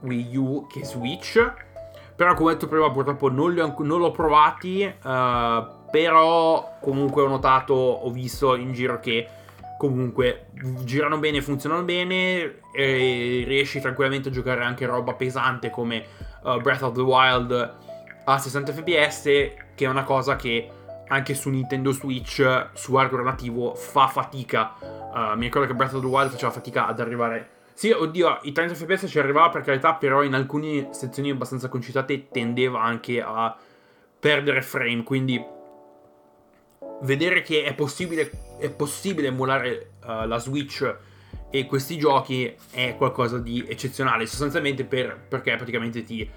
Wii 0.01 0.37
U 0.37 0.67
che 0.67 0.85
Switch 0.85 1.69
però 2.21 2.35
come 2.35 2.53
detto 2.53 2.69
prima 2.69 2.91
purtroppo 2.91 3.31
non, 3.31 3.55
li 3.55 3.61
ho, 3.61 3.75
non 3.79 3.99
l'ho 3.99 4.11
provati, 4.11 4.85
uh, 4.85 5.89
però 5.91 6.77
comunque 6.79 7.23
ho 7.23 7.29
notato, 7.29 7.73
ho 7.73 8.11
visto 8.11 8.57
in 8.57 8.75
giro 8.75 9.01
che 9.01 9.27
comunque 9.81 10.49
girano 10.85 11.17
bene, 11.17 11.41
funzionano 11.41 11.85
bene 11.85 12.61
e 12.71 13.45
riesci 13.47 13.81
tranquillamente 13.81 14.29
a 14.29 14.31
giocare 14.31 14.63
anche 14.63 14.85
roba 14.85 15.15
pesante 15.15 15.71
come 15.71 16.05
uh, 16.43 16.61
Breath 16.61 16.83
of 16.83 16.93
the 16.93 17.01
Wild 17.01 17.77
a 18.27 18.39
60 18.39 18.73
fps, 18.75 19.23
che 19.23 19.55
è 19.75 19.87
una 19.87 20.05
cosa 20.05 20.37
che 20.37 20.69
anche 21.09 21.33
su 21.33 21.49
Nintendo 21.49 21.93
Switch, 21.93 22.69
su 22.75 22.95
hardware 22.95 23.25
nativo, 23.25 23.75
fa 23.75 24.07
fatica. 24.07 24.75
Uh, 24.83 25.37
mi 25.37 25.45
ricordo 25.45 25.67
che 25.67 25.75
Breath 25.75 25.95
of 25.95 26.03
the 26.03 26.07
Wild 26.09 26.31
faceva 26.31 26.53
fatica 26.53 26.87
ad 26.87 27.01
arrivare. 27.01 27.49
Sì, 27.73 27.91
oddio, 27.91 28.41
i 28.43 28.53
30 28.53 28.75
fps 28.75 29.07
ci 29.09 29.19
arrivava 29.19 29.49
per 29.49 29.63
carità, 29.63 29.95
però 29.95 30.23
in 30.23 30.35
alcune 30.35 30.89
sezioni 30.91 31.31
abbastanza 31.31 31.69
concitate 31.69 32.29
tendeva 32.29 32.83
anche 32.83 33.23
a 33.23 33.57
perdere 34.21 34.61
frame, 34.61 35.03
quindi 35.05 35.43
vedere 37.03 37.43
che 37.43 37.65
è 37.65 37.75
possibile, 37.75 38.31
è 38.59 38.71
possibile 38.71 39.29
emulare 39.29 39.93
uh, 40.05 40.27
la 40.27 40.39
Switch 40.39 40.97
e 41.51 41.67
questi 41.67 41.99
giochi 41.99 42.55
è 42.71 42.95
qualcosa 42.97 43.39
di 43.39 43.65
eccezionale, 43.67 44.27
sostanzialmente 44.27 44.85
per, 44.85 45.19
perché 45.29 45.57
praticamente 45.57 46.03
ti... 46.03 46.29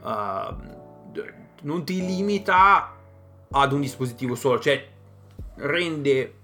Uh, 0.00 0.86
non 1.62 1.84
ti 1.84 2.04
limita 2.04 2.94
ad 3.50 3.72
un 3.72 3.80
dispositivo 3.80 4.34
solo, 4.34 4.60
cioè 4.60 4.86
rende 5.56 6.34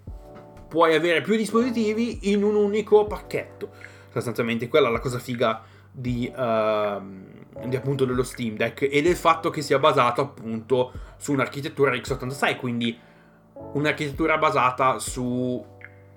puoi 0.68 0.94
avere 0.94 1.20
più 1.20 1.36
dispositivi 1.36 2.32
in 2.32 2.42
un 2.42 2.56
unico 2.56 3.06
pacchetto. 3.06 3.70
Sostanzialmente 4.10 4.68
quella 4.68 4.88
è 4.88 4.90
la 4.90 4.98
cosa 4.98 5.20
figa 5.20 5.62
di, 5.90 6.32
uh, 6.34 7.68
di, 7.68 7.76
appunto 7.76 8.04
dello 8.04 8.24
Steam 8.24 8.56
Deck 8.56 8.88
e 8.90 9.00
del 9.02 9.14
fatto 9.14 9.50
che 9.50 9.62
sia 9.62 9.78
basato 9.78 10.20
appunto 10.20 10.92
su 11.16 11.32
un'architettura 11.32 11.92
x86, 11.92 12.56
quindi 12.56 12.98
un'architettura 13.72 14.38
basata 14.38 14.98
su 14.98 15.64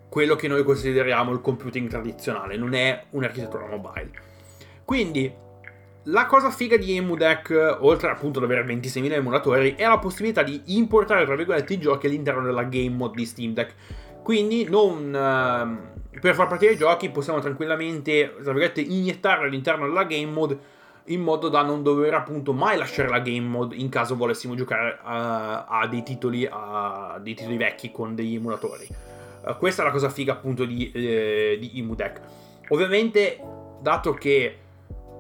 quello 0.10 0.36
che 0.36 0.48
noi 0.48 0.64
consideriamo 0.64 1.32
il 1.32 1.42
computing 1.42 1.90
tradizionale, 1.90 2.58
non 2.58 2.74
è 2.74 3.06
un'architettura 3.12 3.68
mobile. 3.68 4.12
Quindi 4.86 5.32
la 6.04 6.26
cosa 6.26 6.50
figa 6.52 6.78
di 6.78 6.96
EmuDeck, 6.96 7.80
oltre 7.82 8.10
appunto 8.10 8.40
ad 8.40 8.46
avere 8.46 8.66
26.000 8.66 9.12
emulatori, 9.12 9.76
è 9.76 9.86
la 9.86 10.00
possibilità 10.00 10.42
di 10.42 10.62
importare, 10.68 11.26
tra 11.26 11.36
virgolette, 11.36 11.74
i 11.74 11.80
giochi 11.80 12.08
all'interno 12.08 12.44
della 12.44 12.64
game 12.64 12.90
mode 12.90 13.16
di 13.16 13.26
Steam 13.26 13.54
Deck. 13.54 13.74
Quindi 14.24 14.66
non, 14.70 15.08
uh, 15.08 16.20
per 16.20 16.34
far 16.34 16.48
partire 16.48 16.74
i 16.74 16.78
giochi 16.78 17.10
possiamo 17.10 17.40
tranquillamente, 17.40 18.32
tra 18.36 18.54
virgolette, 18.54 18.82
iniettarli 18.82 19.48
all'interno 19.48 19.86
della 19.86 20.06
game 20.06 20.32
mode 20.32 20.58
in 21.08 21.22
modo 21.22 21.50
da 21.50 21.62
non 21.62 21.84
dover 21.84 22.14
appunto 22.14 22.54
mai 22.54 22.78
lasciare 22.78 23.10
la 23.10 23.20
game 23.20 23.48
mode 23.48 23.76
in 23.76 23.90
caso 23.90 24.16
volessimo 24.16 24.56
giocare 24.56 24.98
uh, 25.02 25.06
a 25.06 25.88
dei 25.90 26.04
titoli, 26.04 26.48
a 26.50 27.20
dei 27.22 27.34
titoli 27.34 27.58
vecchi 27.58 27.92
con 27.92 28.16
degli 28.16 28.36
emulatori. 28.36 28.88
Uh, 29.46 29.58
questa 29.58 29.82
è 29.82 29.86
la 29.86 29.92
cosa 29.92 30.10
figa 30.10 30.34
appunto 30.34 30.66
di, 30.66 30.92
eh, 30.92 31.58
di 31.60 31.72
EmuDeck. 31.76 32.22
Ovviamente, 32.70 33.40
dato 33.82 34.14
che 34.14 34.58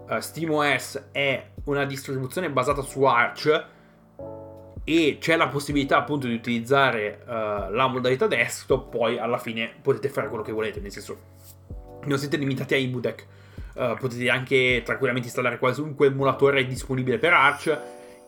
uh, 0.07 0.19
SteamOS 0.19 1.09
è 1.11 1.51
una 1.65 1.85
distribuzione 1.85 2.49
basata 2.49 2.81
su 2.81 3.03
Arch 3.03 3.65
e 4.83 5.17
c'è 5.19 5.35
la 5.35 5.47
possibilità 5.47 5.97
appunto 5.97 6.27
di 6.27 6.33
utilizzare 6.33 7.21
uh, 7.25 7.71
la 7.71 7.87
modalità 7.87 8.27
desktop, 8.27 8.89
poi 8.89 9.17
alla 9.17 9.37
fine 9.37 9.73
potete 9.81 10.09
fare 10.09 10.27
quello 10.27 10.43
che 10.43 10.51
volete, 10.51 10.79
nel 10.79 10.91
senso 10.91 11.35
non 12.03 12.17
siete 12.17 12.37
limitati 12.37 12.73
a 12.73 12.77
Ibudeck, 12.77 13.27
uh, 13.77 13.95
potete 13.97 14.29
anche 14.29 14.81
tranquillamente 14.83 15.27
installare 15.27 15.59
qualunque 15.59 16.07
emulatore 16.07 16.65
disponibile 16.65 17.17
per 17.17 17.33
Arch 17.33 17.79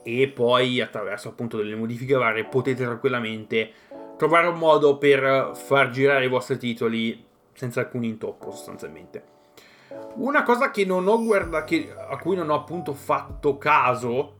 e 0.03 0.27
poi 0.29 0.79
attraverso 0.79 1.29
appunto 1.29 1.57
delle 1.57 1.75
modifiche 1.75 2.15
varie 2.15 2.45
potete 2.45 2.83
tranquillamente 2.83 3.71
trovare 4.17 4.47
un 4.47 4.57
modo 4.57 4.97
per 4.97 5.51
far 5.53 5.89
girare 5.89 6.25
i 6.25 6.29
vostri 6.29 6.57
titoli 6.57 7.25
senza 7.53 7.81
alcun 7.81 8.03
intoppo 8.03 8.51
sostanzialmente. 8.51 9.23
Una 10.15 10.43
cosa 10.43 10.71
che 10.71 10.85
non 10.85 11.07
ho 11.07 11.23
guardato, 11.23 11.75
a 12.09 12.17
cui 12.17 12.35
non 12.35 12.49
ho 12.49 12.55
appunto 12.55 12.93
fatto 12.93 13.57
caso, 13.57 14.37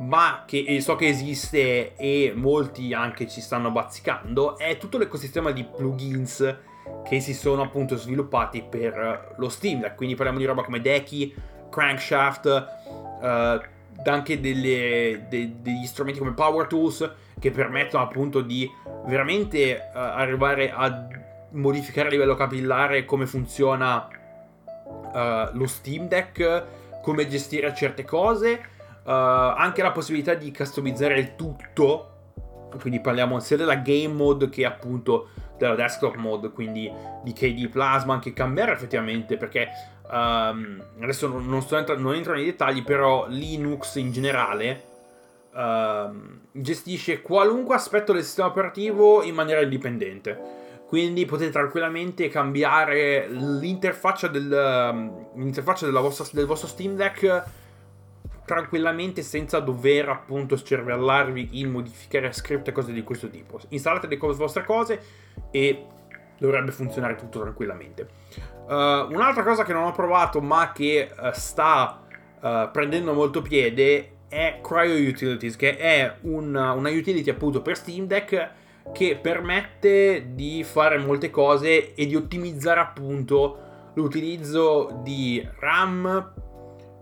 ma 0.00 0.44
che 0.46 0.80
so 0.80 0.96
che 0.96 1.06
esiste 1.06 1.94
e 1.96 2.32
molti 2.34 2.92
anche 2.92 3.28
ci 3.28 3.40
stanno 3.40 3.70
bazzicando, 3.70 4.58
è 4.58 4.76
tutto 4.76 4.98
l'ecosistema 4.98 5.52
di 5.52 5.64
plugins 5.64 6.56
che 7.04 7.20
si 7.20 7.34
sono 7.34 7.62
appunto 7.62 7.96
sviluppati 7.96 8.62
per 8.62 9.34
lo 9.36 9.48
Steam 9.48 9.80
Deck. 9.80 9.94
Quindi 9.94 10.14
parliamo 10.14 10.38
di 10.38 10.44
roba 10.44 10.62
come 10.62 10.80
Decky, 10.80 11.34
Crankshaft, 11.70 12.46
eh, 13.22 13.60
anche 14.04 14.40
delle, 14.40 15.26
de, 15.28 15.56
degli 15.60 15.86
strumenti 15.86 16.18
come 16.18 16.32
Power 16.32 16.66
Tools 16.66 17.10
che 17.38 17.50
permettono 17.50 18.02
appunto 18.02 18.40
di 18.40 18.70
veramente 19.06 19.76
eh, 19.76 19.90
arrivare 19.92 20.70
a 20.70 21.06
modificare 21.50 22.08
a 22.08 22.10
livello 22.10 22.34
capillare 22.34 23.04
come 23.04 23.26
funziona 23.26 24.08
uh, 24.86 25.56
lo 25.56 25.66
Steam 25.66 26.08
Deck, 26.08 26.64
come 27.00 27.28
gestire 27.28 27.74
certe 27.74 28.04
cose, 28.04 28.60
uh, 29.04 29.10
anche 29.10 29.82
la 29.82 29.92
possibilità 29.92 30.34
di 30.34 30.52
customizzare 30.52 31.18
il 31.18 31.36
tutto. 31.36 32.10
Quindi 32.80 33.00
parliamo 33.00 33.38
sia 33.38 33.56
della 33.56 33.76
game 33.76 34.08
mode 34.08 34.48
che 34.48 34.64
appunto 34.64 35.28
della 35.58 35.74
desktop 35.74 36.16
mode, 36.16 36.50
quindi 36.50 36.90
di 37.22 37.32
KD 37.32 37.68
Plasma, 37.68 38.14
anche 38.14 38.32
cambiare 38.32 38.72
effettivamente 38.72 39.36
perché 39.36 39.68
um, 40.10 40.82
adesso 41.00 41.28
non, 41.28 41.64
entra- 41.70 41.96
non, 41.96 42.14
entro 42.14 42.34
nei 42.34 42.44
dettagli, 42.44 42.82
però 42.82 43.26
Linux 43.28 43.96
in 43.96 44.12
generale 44.12 44.82
uh, 45.52 46.14
gestisce 46.52 47.22
qualunque 47.22 47.74
aspetto 47.74 48.12
del 48.12 48.22
sistema 48.22 48.48
operativo 48.48 49.22
in 49.22 49.34
maniera 49.34 49.60
indipendente. 49.60 50.62
Quindi 50.86 51.24
potete 51.24 51.50
tranquillamente 51.50 52.28
cambiare 52.28 53.26
l'interfaccia 53.28 54.28
del, 54.28 54.90
um, 54.92 55.26
l'interfaccia 55.34 55.90
vostra, 55.90 56.26
del 56.32 56.46
vostro 56.46 56.68
Steam 56.68 56.94
Deck 56.94 57.62
tranquillamente 58.44 59.22
senza 59.22 59.60
dover 59.60 60.08
appunto 60.08 60.56
scervellarvi 60.56 61.60
in 61.60 61.70
modificare 61.70 62.32
script 62.32 62.68
e 62.68 62.72
cose 62.72 62.92
di 62.92 63.02
questo 63.02 63.28
tipo. 63.28 63.58
Installate 63.68 64.06
le 64.06 64.16
vostre 64.16 64.64
cose 64.64 65.00
e 65.50 65.86
dovrebbe 66.38 66.72
funzionare 66.72 67.14
tutto 67.14 67.40
tranquillamente. 67.40 68.08
Uh, 68.66 69.12
un'altra 69.12 69.42
cosa 69.42 69.64
che 69.64 69.72
non 69.72 69.84
ho 69.84 69.92
provato 69.92 70.40
ma 70.40 70.72
che 70.72 71.10
uh, 71.16 71.30
sta 71.32 72.02
uh, 72.40 72.70
prendendo 72.70 73.12
molto 73.12 73.42
piede 73.42 74.10
è 74.28 74.60
Cryo 74.62 75.08
Utilities, 75.08 75.56
che 75.56 75.76
è 75.76 76.16
una, 76.22 76.72
una 76.72 76.90
utility 76.90 77.30
appunto 77.30 77.62
per 77.62 77.76
Steam 77.76 78.06
Deck 78.06 78.50
che 78.92 79.16
permette 79.20 80.34
di 80.34 80.64
fare 80.64 80.98
molte 80.98 81.30
cose 81.30 81.94
e 81.94 82.06
di 82.06 82.16
ottimizzare 82.16 82.80
appunto 82.80 83.58
l'utilizzo 83.94 85.00
di 85.02 85.46
RAM, 85.60 86.34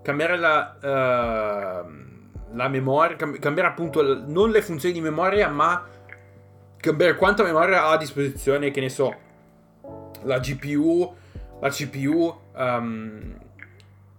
cambiare 0.02 0.36
la, 0.36 0.76
uh, 0.80 2.54
la 2.54 2.68
memoria, 2.68 3.16
cambiare 3.16 3.68
appunto 3.68 4.02
non 4.26 4.50
le 4.50 4.62
funzioni 4.62 4.94
di 4.94 5.00
memoria, 5.00 5.48
ma 5.48 5.86
cambiare 6.76 7.16
quanta 7.16 7.42
memoria 7.42 7.84
ha 7.84 7.92
a 7.92 7.96
disposizione, 7.96 8.70
che 8.70 8.80
ne 8.80 8.88
so, 8.88 9.14
la 10.22 10.38
GPU, 10.38 11.14
la 11.60 11.68
CPU, 11.68 12.40
um, 12.54 12.60
ehm, 12.60 13.36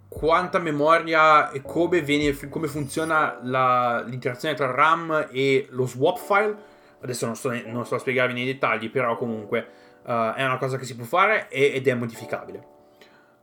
quanta 0.08 0.60
memoria 0.60 1.52
e 1.52 1.62
come, 1.62 2.02
viene, 2.02 2.36
come 2.50 2.68
funziona 2.68 3.40
la, 3.42 4.04
l'interazione 4.06 4.56
tra 4.56 4.72
RAM 4.72 5.28
e 5.32 5.68
lo 5.72 5.86
swap 5.86 6.18
file 6.18 6.72
Adesso 7.04 7.26
non 7.26 7.36
sto, 7.36 7.52
non 7.66 7.86
sto 7.86 7.96
a 7.96 8.00
spiegarvi 8.00 8.34
nei 8.34 8.46
dettagli, 8.46 8.90
però 8.90 9.18
comunque 9.18 9.68
uh, 10.04 10.32
è 10.34 10.46
una 10.46 10.58
cosa 10.58 10.78
che 10.78 10.86
si 10.86 10.96
può 10.96 11.04
fare 11.04 11.50
ed 11.50 11.86
è 11.86 11.94
modificabile. 11.94 12.68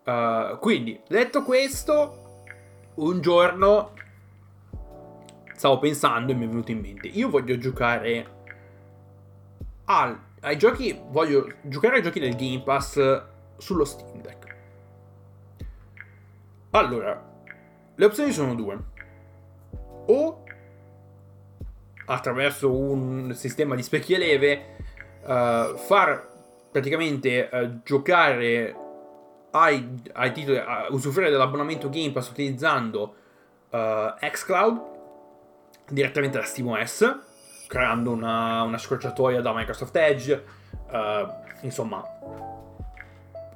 Uh, 0.03 0.59
quindi, 0.59 0.99
detto 1.07 1.43
questo, 1.43 2.30
un 3.01 3.21
giorno 3.21 3.93
stavo 5.55 5.79
pensando 5.79 6.33
e 6.33 6.35
mi 6.35 6.45
è 6.45 6.49
venuto 6.49 6.71
in 6.71 6.81
mente, 6.81 7.09
io 7.09 7.29
voglio 7.29 7.59
giocare 7.59 8.39
al, 9.85 10.19
ai 10.41 10.57
giochi, 10.57 10.99
voglio 11.09 11.47
giocare 11.63 11.97
ai 11.97 12.03
giochi 12.03 12.21
del 12.21 12.35
Game 12.35 12.63
Pass 12.63 13.23
sullo 13.59 13.85
Steam 13.85 14.21
Deck. 14.23 14.57
Allora, 16.71 17.29
le 17.95 18.05
opzioni 18.05 18.33
sono 18.33 18.55
due. 18.55 18.79
O 20.07 20.45
attraverso 22.07 22.73
un 22.73 23.35
sistema 23.35 23.75
di 23.75 23.83
specchi 23.83 24.15
e 24.15 24.19
leve 24.19 24.77
uh, 25.23 25.77
far 25.77 26.29
praticamente 26.71 27.49
uh, 27.53 27.83
giocare 27.83 28.75
ai, 29.51 30.03
ai 30.13 30.33
titoli, 30.33 30.59
uh, 30.59 30.93
usufruire 30.93 31.31
dell'abbonamento 31.31 31.89
Game 31.89 32.13
Pass 32.13 32.31
utilizzando 32.31 33.15
uh, 33.71 33.79
xCloud 34.21 34.81
direttamente 35.91 36.39
da 36.39 36.45
SteamOS, 36.45 37.19
creando 37.67 38.13
una, 38.13 38.63
una 38.63 38.79
scorciatoia 38.79 39.41
da 39.41 39.53
Microsoft 39.53 39.97
Edge. 39.97 40.45
insomma, 41.63 42.03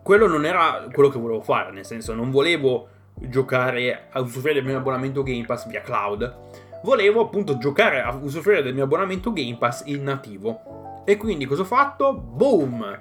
quello 0.02 0.26
non 0.26 0.44
era 0.44 0.86
quello 0.92 1.08
che 1.08 1.18
volevo 1.18 1.40
fare, 1.42 1.70
nel 1.70 1.84
senso 1.84 2.12
non 2.14 2.30
volevo 2.30 2.88
giocare 3.14 4.08
a 4.10 4.20
usufruire 4.20 4.60
del 4.60 4.68
mio 4.68 4.78
abbonamento 4.78 5.22
Game 5.22 5.44
Pass 5.44 5.66
via 5.68 5.80
cloud 5.80 6.42
volevo 6.84 7.22
appunto 7.22 7.56
giocare 7.56 8.02
a 8.02 8.14
usufruire 8.14 8.62
del 8.62 8.74
mio 8.74 8.84
abbonamento 8.84 9.32
Game 9.32 9.56
Pass 9.56 9.82
in 9.86 10.02
nativo. 10.02 11.02
E 11.04 11.16
quindi 11.16 11.46
cosa 11.46 11.62
ho 11.62 11.66
fatto? 11.66 12.12
Boom! 12.12 13.00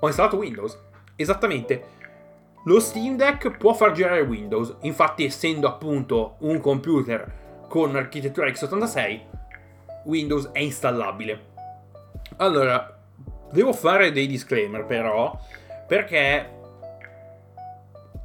Ho 0.00 0.06
installato 0.06 0.36
Windows. 0.36 0.78
Esattamente. 1.16 1.92
Lo 2.64 2.80
Steam 2.80 3.16
Deck 3.16 3.56
può 3.58 3.74
far 3.74 3.92
girare 3.92 4.22
Windows, 4.22 4.76
infatti 4.80 5.24
essendo 5.24 5.68
appunto 5.68 6.36
un 6.40 6.60
computer 6.60 7.66
con 7.68 7.94
architettura 7.94 8.48
x86 8.48 9.32
Windows 10.04 10.50
è 10.52 10.60
installabile. 10.60 11.52
Allora, 12.36 12.98
devo 13.50 13.72
fare 13.72 14.12
dei 14.12 14.26
disclaimer 14.26 14.84
però, 14.86 15.38
perché 15.86 16.50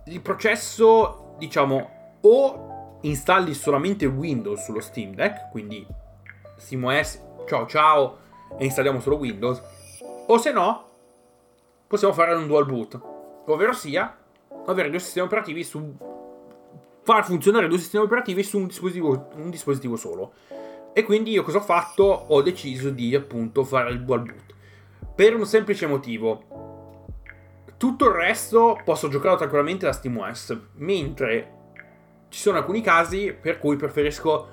il 0.06 0.22
processo, 0.22 1.36
diciamo, 1.38 2.18
o 2.22 2.98
installi 3.02 3.54
solamente 3.54 4.06
Windows 4.06 4.64
sullo 4.64 4.82
Steam 4.82 5.14
Deck, 5.14 5.50
quindi 5.52 5.86
SteamOS, 6.58 7.22
ciao 7.48 7.66
ciao, 7.68 8.18
e 8.58 8.66
installiamo 8.66 9.00
solo 9.00 9.18
Windows, 9.18 9.62
o 10.28 10.38
se 10.38 10.52
no, 10.52 10.89
possiamo 11.90 12.14
fare 12.14 12.36
un 12.36 12.46
dual 12.46 12.68
boot, 12.68 13.02
ovvero 13.48 13.74
sia 13.74 14.16
avere 14.68 14.92
due 14.92 15.00
sistemi 15.00 15.26
operativi 15.26 15.64
su 15.64 15.98
far 17.02 17.26
funzionare 17.26 17.68
due 17.68 17.80
sistemi 17.80 18.04
operativi 18.04 18.44
su 18.44 18.60
un 18.60 18.68
dispositivo, 18.68 19.30
un 19.38 19.50
dispositivo 19.50 19.96
solo. 19.96 20.34
E 20.94 21.04
quindi 21.04 21.32
io 21.32 21.42
cosa 21.42 21.58
ho 21.58 21.62
fatto? 21.62 22.04
Ho 22.04 22.44
deciso 22.44 22.92
di 22.92 23.16
appunto 23.16 23.64
fare 23.64 23.90
il 23.90 24.04
dual 24.04 24.22
boot. 24.22 24.54
Per 25.16 25.36
un 25.36 25.48
semplice 25.48 25.88
motivo. 25.88 27.08
Tutto 27.76 28.06
il 28.06 28.14
resto 28.14 28.80
posso 28.86 29.08
giocare 29.08 29.38
tranquillamente 29.38 29.88
da 29.88 29.94
SteamOS, 29.94 30.60
mentre 30.74 31.54
ci 32.30 32.40
sono 32.40 32.58
alcuni 32.58 32.82
casi 32.82 33.34
per 33.34 33.58
cui 33.58 33.78
preferisco 33.78 34.48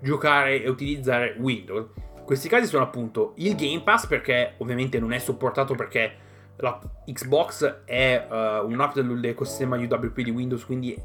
giocare 0.00 0.62
e 0.62 0.68
utilizzare 0.68 1.34
Windows. 1.38 1.86
Questi 2.26 2.48
casi 2.50 2.66
sono 2.66 2.82
appunto 2.82 3.32
il 3.36 3.54
Game 3.54 3.80
Pass 3.82 4.06
perché 4.06 4.54
ovviamente 4.58 4.98
non 4.98 5.14
è 5.14 5.18
supportato 5.18 5.74
perché 5.74 6.23
la 6.56 6.78
Xbox 7.06 7.82
è 7.84 8.26
uh, 8.28 8.66
un'app 8.66 8.94
dell'ecosistema 8.94 9.76
UWP 9.76 10.20
di 10.20 10.30
Windows, 10.30 10.64
quindi 10.64 10.96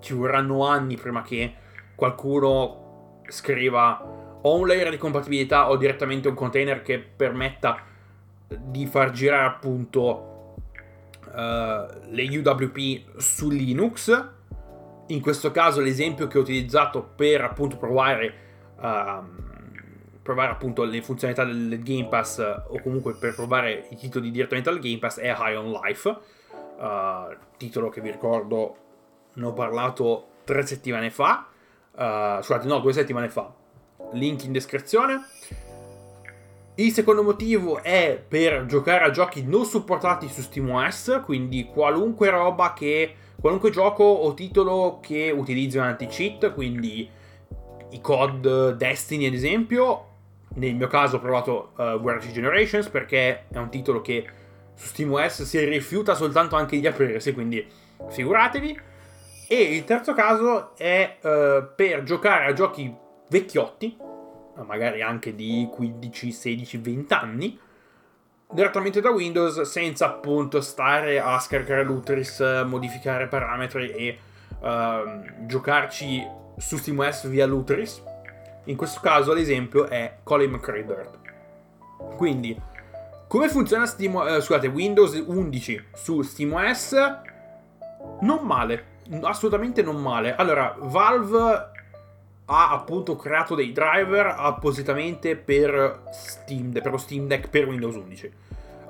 ci 0.00 0.14
vorranno 0.14 0.66
anni 0.66 0.96
prima 0.96 1.22
che 1.22 1.54
qualcuno 1.94 3.20
scriva 3.28 4.00
o 4.40 4.56
un 4.56 4.66
layer 4.66 4.90
di 4.90 4.98
compatibilità 4.98 5.68
o 5.68 5.76
direttamente 5.76 6.28
un 6.28 6.34
container 6.34 6.82
che 6.82 6.98
permetta 6.98 7.82
di 8.46 8.86
far 8.86 9.10
girare 9.10 9.46
appunto 9.46 10.54
uh, 11.26 12.10
le 12.10 12.38
UWP 12.38 13.18
su 13.18 13.50
Linux. 13.50 14.26
In 15.08 15.20
questo 15.20 15.50
caso 15.50 15.80
l'esempio 15.80 16.26
che 16.26 16.38
ho 16.38 16.42
utilizzato 16.42 17.02
per 17.02 17.42
appunto 17.42 17.76
provare, 17.76 18.34
uh, 18.76 19.47
provare 20.28 20.52
appunto 20.52 20.84
le 20.84 21.00
funzionalità 21.00 21.42
del 21.46 21.82
Game 21.82 22.06
Pass 22.08 22.36
uh, 22.36 22.74
o 22.74 22.82
comunque 22.82 23.14
per 23.14 23.34
provare 23.34 23.86
i 23.88 23.96
titoli 23.96 24.30
direttamente 24.30 24.68
dal 24.68 24.78
Game 24.78 24.98
Pass 24.98 25.18
è 25.18 25.34
High 25.34 25.56
on 25.56 25.70
Life, 25.70 26.08
uh, 26.08 27.34
titolo 27.56 27.88
che 27.88 28.02
vi 28.02 28.10
ricordo 28.10 28.76
ne 29.32 29.46
ho 29.46 29.54
parlato 29.54 30.26
tre 30.44 30.66
settimane 30.66 31.08
fa, 31.08 31.46
uh, 31.92 32.42
scusate 32.42 32.66
no 32.66 32.78
due 32.80 32.92
settimane 32.92 33.30
fa, 33.30 33.50
link 34.12 34.44
in 34.44 34.52
descrizione. 34.52 35.24
Il 36.74 36.92
secondo 36.92 37.22
motivo 37.22 37.82
è 37.82 38.22
per 38.28 38.66
giocare 38.66 39.04
a 39.04 39.10
giochi 39.10 39.42
non 39.44 39.64
supportati 39.64 40.28
su 40.28 40.42
SteamOS, 40.42 41.22
quindi 41.24 41.70
qualunque 41.72 42.28
roba 42.28 42.74
che. 42.74 43.14
qualunque 43.40 43.70
gioco 43.70 44.04
o 44.04 44.34
titolo 44.34 44.98
che 45.00 45.30
utilizzi 45.30 45.78
un 45.78 45.84
anti-cheat, 45.84 46.52
quindi 46.52 47.08
i 47.90 48.00
COD 48.00 48.72
Destiny 48.72 49.26
ad 49.26 49.32
esempio. 49.32 50.07
Nel 50.54 50.74
mio 50.74 50.86
caso 50.86 51.16
ho 51.16 51.20
provato 51.20 51.72
uh, 51.76 51.82
War 52.00 52.18
Generations 52.18 52.88
perché 52.88 53.46
è 53.48 53.58
un 53.58 53.68
titolo 53.68 54.00
che 54.00 54.26
su 54.74 54.86
SteamOS 54.86 55.42
si 55.42 55.62
rifiuta 55.64 56.14
soltanto 56.14 56.56
anche 56.56 56.78
di 56.78 56.86
aprirsi, 56.86 57.32
quindi 57.32 57.66
figuratevi. 58.08 58.80
E 59.48 59.56
il 59.56 59.84
terzo 59.84 60.12
caso 60.12 60.76
è 60.76 61.16
uh, 61.20 61.74
per 61.74 62.02
giocare 62.02 62.46
a 62.46 62.52
giochi 62.52 62.94
vecchiotti, 63.28 63.96
magari 64.66 65.02
anche 65.02 65.34
di 65.34 65.68
15, 65.70 66.30
16, 66.32 66.76
20 66.78 67.14
anni, 67.14 67.58
direttamente 68.50 69.00
da 69.00 69.10
Windows 69.10 69.60
senza 69.62 70.06
appunto 70.06 70.60
stare 70.60 71.20
a 71.20 71.38
scaricare 71.38 71.84
l'Utris, 71.84 72.40
modificare 72.66 73.26
parametri 73.26 73.90
e 73.90 74.18
uh, 74.60 75.46
giocarci 75.46 76.26
su 76.56 76.76
SteamOS 76.76 77.28
via 77.28 77.46
l'Utris. 77.46 78.02
In 78.68 78.76
questo 78.76 79.00
caso 79.00 79.32
l'esempio 79.32 79.86
è 79.86 80.18
Colin 80.22 80.50
McRae 80.50 80.84
Dirt. 80.84 81.18
Quindi, 82.16 82.54
come 83.26 83.48
funziona 83.48 83.86
Steam, 83.86 84.14
uh, 84.14 84.40
scusate, 84.40 84.66
Windows 84.66 85.14
11 85.26 85.84
su 85.94 86.20
SteamOS? 86.20 86.94
Non 88.20 88.40
male, 88.42 88.84
assolutamente 89.22 89.80
non 89.80 89.96
male. 89.96 90.36
Allora, 90.36 90.76
Valve 90.78 91.70
ha 92.44 92.70
appunto 92.70 93.16
creato 93.16 93.54
dei 93.54 93.72
driver 93.72 94.34
appositamente 94.36 95.36
per 95.36 96.02
Steam, 96.12 96.72
per 96.72 96.90
lo 96.90 96.98
Steam 96.98 97.26
Deck 97.26 97.48
per 97.48 97.66
Windows 97.66 97.94
11. 97.94 98.32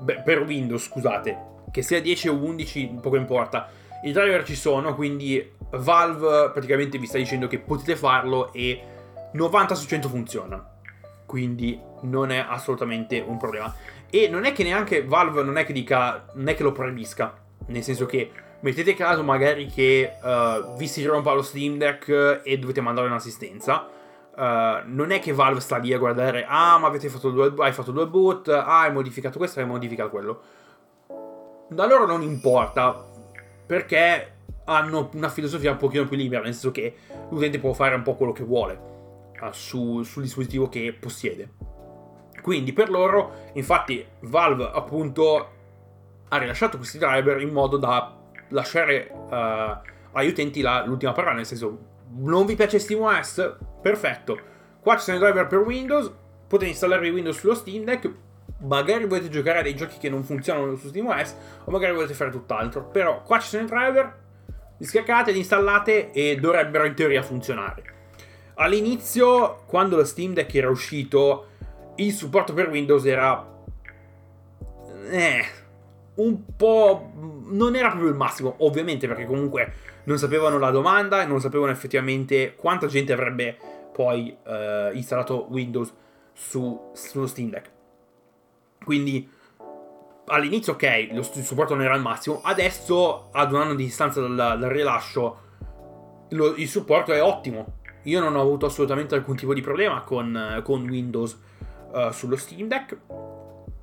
Beh, 0.01 0.23
per 0.23 0.43
Windows, 0.43 0.83
scusate, 0.87 1.38
che 1.71 1.83
sia 1.83 2.01
10 2.01 2.29
o 2.29 2.35
11, 2.35 2.99
poco 3.01 3.14
importa. 3.14 3.71
I 4.03 4.11
driver 4.11 4.43
ci 4.43 4.57
sono, 4.57 4.97
quindi 4.97 5.53
Valve 5.71 6.51
praticamente 6.51 6.99
vi 6.99 7.07
sta 7.07 7.19
dicendo 7.19 7.47
che 7.47 7.61
potete 7.61 7.95
farlo 7.95 8.53
e 8.53 8.97
90 9.33 9.75
su 9.75 9.87
100 9.87 10.09
funziona. 10.09 10.77
Quindi 11.27 11.79
non 12.03 12.31
è 12.31 12.38
assolutamente 12.38 13.23
un 13.27 13.37
problema. 13.37 13.75
E 14.11 14.29
non 14.29 14.45
è 14.45 14.53
che 14.53 14.62
neanche 14.62 15.05
Valve 15.05 15.43
non 15.43 15.59
è 15.59 15.67
che 15.67 15.73
dica, 15.73 16.25
non 16.35 16.49
è 16.49 16.55
che 16.55 16.62
lo 16.62 16.73
proibisca, 16.73 17.35
nel 17.67 17.83
senso 17.83 18.07
che 18.07 18.31
mettete 18.61 18.95
caso 18.95 19.23
magari 19.23 19.67
che 19.67 20.12
uh, 20.23 20.75
vi 20.77 20.88
si 20.88 21.05
rompa 21.05 21.33
lo 21.33 21.43
Steam 21.43 21.77
Deck 21.77 22.41
e 22.43 22.59
dovete 22.59 22.81
mandare 22.81 23.07
un'assistenza. 23.07 23.88
Uh, 24.35 24.81
non 24.87 25.11
è 25.11 25.19
che 25.19 25.33
Valve 25.33 25.61
sta 25.61 25.77
lì 25.77 25.93
a 25.93 25.99
guardare, 25.99 26.47
ah, 26.49 26.79
ma 26.79 26.91
fatto 26.91 27.31
due, 27.31 27.53
hai 27.59 27.73
fatto 27.73 27.91
due 27.91 28.07
boot, 28.07 28.49
ah, 28.49 28.81
hai 28.81 28.93
modificato 28.93 29.37
questo, 29.37 29.61
hai 29.61 29.67
modificato 29.67 30.09
quello. 30.09 30.41
Da 31.69 31.87
loro 31.87 32.07
non 32.07 32.23
importa, 32.23 33.05
perché 33.67 34.37
hanno 34.64 35.11
una 35.12 35.29
filosofia 35.29 35.73
un 35.73 35.77
pochino 35.77 36.07
più 36.07 36.17
libera, 36.17 36.43
nel 36.43 36.53
senso 36.53 36.71
che 36.71 36.95
l'utente 37.29 37.59
può 37.59 37.75
fare 37.75 37.95
un 37.95 38.03
po' 38.03 38.14
quello 38.14 38.33
che 38.33 38.45
vuole 38.45 38.88
su, 39.53 40.03
sul 40.03 40.22
dispositivo 40.22 40.68
che 40.68 40.96
possiede. 40.98 41.51
Quindi 42.42 42.72
per 42.72 42.90
loro, 42.90 43.51
infatti, 43.55 44.05
Valve 44.20 44.70
appunto 44.72 45.51
ha 46.29 46.37
rilasciato 46.37 46.77
questi 46.77 46.98
driver 46.98 47.40
in 47.40 47.51
modo 47.51 47.77
da 47.77 48.16
lasciare 48.48 49.11
uh, 49.11 49.37
agli 50.12 50.29
utenti 50.29 50.61
la, 50.61 50.85
l'ultima 50.85 51.12
parola, 51.12 51.35
nel 51.35 51.46
senso, 51.46 51.79
non 52.16 52.46
vi 52.46 52.55
piace 52.55 52.79
SteamOS? 52.79 53.57
Perfetto. 53.83 54.38
Qua 54.81 54.96
ci 54.96 55.05
sono 55.05 55.16
i 55.16 55.20
driver 55.20 55.46
per 55.46 55.59
Windows, 55.61 56.11
potete 56.46 56.70
installare 56.70 57.11
Windows 57.11 57.38
sullo 57.38 57.55
Steam 57.55 57.85
Deck, 57.85 58.11
magari 58.61 59.07
volete 59.07 59.29
giocare 59.29 59.59
a 59.59 59.62
dei 59.62 59.74
giochi 59.74 59.98
che 59.98 60.09
non 60.09 60.22
funzionano 60.22 60.77
su 60.77 60.88
SteamOS 60.88 61.37
o 61.64 61.70
magari 61.70 61.94
volete 61.94 62.14
fare 62.14 62.31
tutt'altro, 62.31 62.85
però 62.85 63.22
qua 63.22 63.38
ci 63.38 63.48
sono 63.48 63.64
i 63.64 63.66
driver, 63.66 64.18
li 64.79 64.87
scaricate, 64.87 65.33
li 65.33 65.38
installate 65.38 66.12
e 66.12 66.37
dovrebbero 66.37 66.85
in 66.85 66.94
teoria 66.94 67.22
funzionare. 67.22 67.96
All'inizio, 68.61 69.62
quando 69.66 69.97
lo 69.97 70.05
Steam 70.05 70.33
Deck 70.33 70.55
era 70.55 70.68
uscito, 70.68 71.47
il 71.97 72.12
supporto 72.12 72.53
per 72.53 72.68
Windows 72.68 73.05
era... 73.05 73.57
Eh, 75.11 75.44
un 76.16 76.57
po' 76.57 77.12
non 77.47 77.77
era 77.77 77.88
proprio 77.88 78.11
il 78.11 78.16
massimo, 78.16 78.57
ovviamente, 78.59 79.07
perché 79.07 79.27
comunque 79.27 79.73
non 80.05 80.18
sapevano 80.18 80.59
la 80.59 80.71
domanda 80.71 81.23
e 81.23 81.27
non 81.27 81.40
sapevano 81.40 81.71
effettivamente 81.71 82.55
quanta 82.57 82.87
gente 82.87 83.12
avrebbe 83.12 83.57
poi 83.92 84.37
uh, 84.44 84.94
installato 84.94 85.47
Windows 85.51 85.92
su, 86.33 86.90
sullo 86.94 87.27
Steam 87.27 87.51
Deck. 87.51 87.71
Quindi 88.85 89.31
all'inizio, 90.27 90.73
ok, 90.73 91.09
lo 91.12 91.23
supporto 91.23 91.75
non 91.75 91.85
era 91.85 91.94
il 91.94 92.03
massimo, 92.03 92.40
adesso 92.42 93.29
ad 93.33 93.53
un 93.53 93.61
anno 93.61 93.75
di 93.75 93.85
distanza 93.85 94.21
dal, 94.21 94.35
dal 94.35 94.71
rilascio 94.71 95.47
lo, 96.31 96.55
il 96.57 96.68
supporto 96.68 97.12
è 97.12 97.23
ottimo. 97.23 97.78
Io 98.09 98.21
non 98.21 98.37
ho 98.37 98.40
avuto 98.40 98.66
assolutamente 98.66 99.14
alcun 99.14 99.37
tipo 99.37 99.55
di 99.55 99.61
problema 99.61 100.03
con, 100.03 100.61
con 100.64 100.88
Windows 100.88 101.38
uh, 101.92 102.11
sullo 102.11 102.37
Steam 102.37 102.68
Deck 102.68 102.97